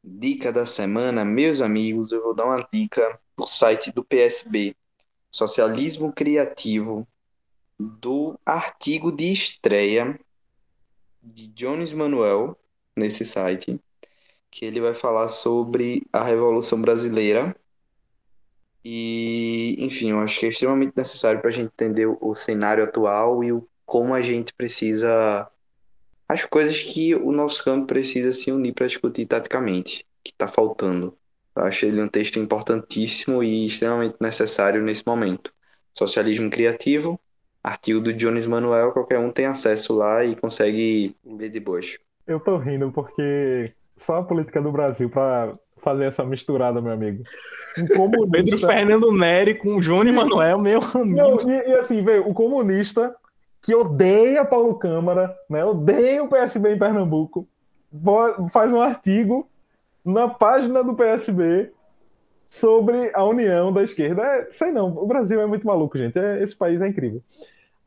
[0.03, 4.75] Dica da semana, meus amigos, eu vou dar uma dica no site do PSB,
[5.31, 7.07] Socialismo Criativo,
[7.79, 10.19] do artigo de estreia
[11.21, 12.57] de Jones Manuel
[12.95, 13.79] nesse site,
[14.51, 17.55] que ele vai falar sobre a Revolução Brasileira
[18.83, 23.43] E, enfim, eu acho que é extremamente necessário para a gente entender o cenário atual
[23.43, 25.49] e o, como a gente precisa.
[26.27, 31.15] As coisas que o nosso campo precisa se unir para discutir taticamente, que está faltando.
[31.55, 35.53] Eu acho ele um texto importantíssimo e extremamente necessário nesse momento.
[35.93, 37.19] Socialismo Criativo,
[37.63, 41.97] artigo do Jones Manuel, qualquer um tem acesso lá e consegue ler de boas.
[42.25, 45.53] Eu tô rindo porque só a política do Brasil para
[45.83, 47.23] fazer essa misturada, meu amigo.
[47.77, 48.31] Um comunista...
[48.31, 51.15] Pedro Fernando Nery com Júnior Manuel, meu amigo.
[51.15, 53.13] Não, e, e assim, velho, o comunista
[53.63, 55.63] que odeia Paulo Câmara, né?
[55.63, 57.47] Odeia o PSB em Pernambuco,
[58.51, 59.49] faz um artigo
[60.03, 61.71] na página do PSB
[62.49, 64.21] sobre a união da esquerda.
[64.21, 66.19] É, sei não, o Brasil é muito maluco, gente.
[66.19, 67.23] É, esse país é incrível.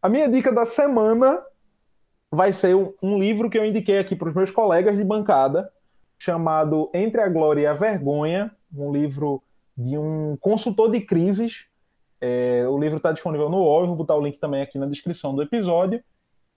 [0.00, 1.42] A minha dica da semana
[2.30, 5.70] vai ser um, um livro que eu indiquei aqui para os meus colegas de bancada,
[6.18, 9.42] chamado Entre a Glória e a Vergonha, um livro
[9.76, 11.66] de um consultor de crises.
[12.20, 15.34] É, o livro está disponível no UOL, vou botar o link também aqui na descrição
[15.34, 16.02] do episódio,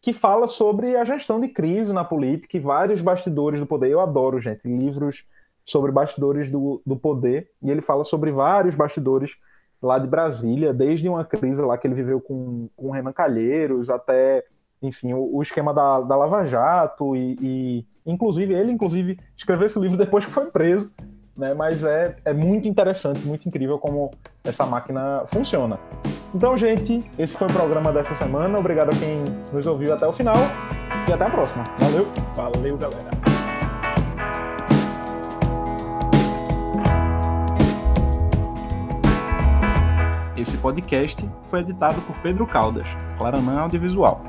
[0.01, 3.89] que fala sobre a gestão de crise na política e vários bastidores do poder.
[3.89, 5.25] Eu adoro, gente, livros
[5.65, 9.35] sobre bastidores do, do poder, e ele fala sobre vários bastidores
[9.81, 14.45] lá de Brasília, desde uma crise lá que ele viveu com, com Renan Calheiros até,
[14.81, 19.79] enfim, o, o esquema da, da Lava Jato e, e Inclusive, ele inclusive escreveu esse
[19.79, 20.91] livro depois que foi preso,
[21.39, 21.53] né?
[21.53, 24.11] Mas é, é muito interessante, muito incrível como
[24.43, 25.79] essa máquina funciona.
[26.35, 28.59] Então, gente, esse foi o programa dessa semana.
[28.59, 30.35] Obrigado a quem nos ouviu até o final
[31.07, 31.63] e até a próxima.
[31.79, 32.07] Valeu!
[32.35, 33.09] Valeu, galera!
[40.37, 42.87] Esse podcast foi editado por Pedro Caldas,
[43.17, 44.21] Claranã Audiovisual.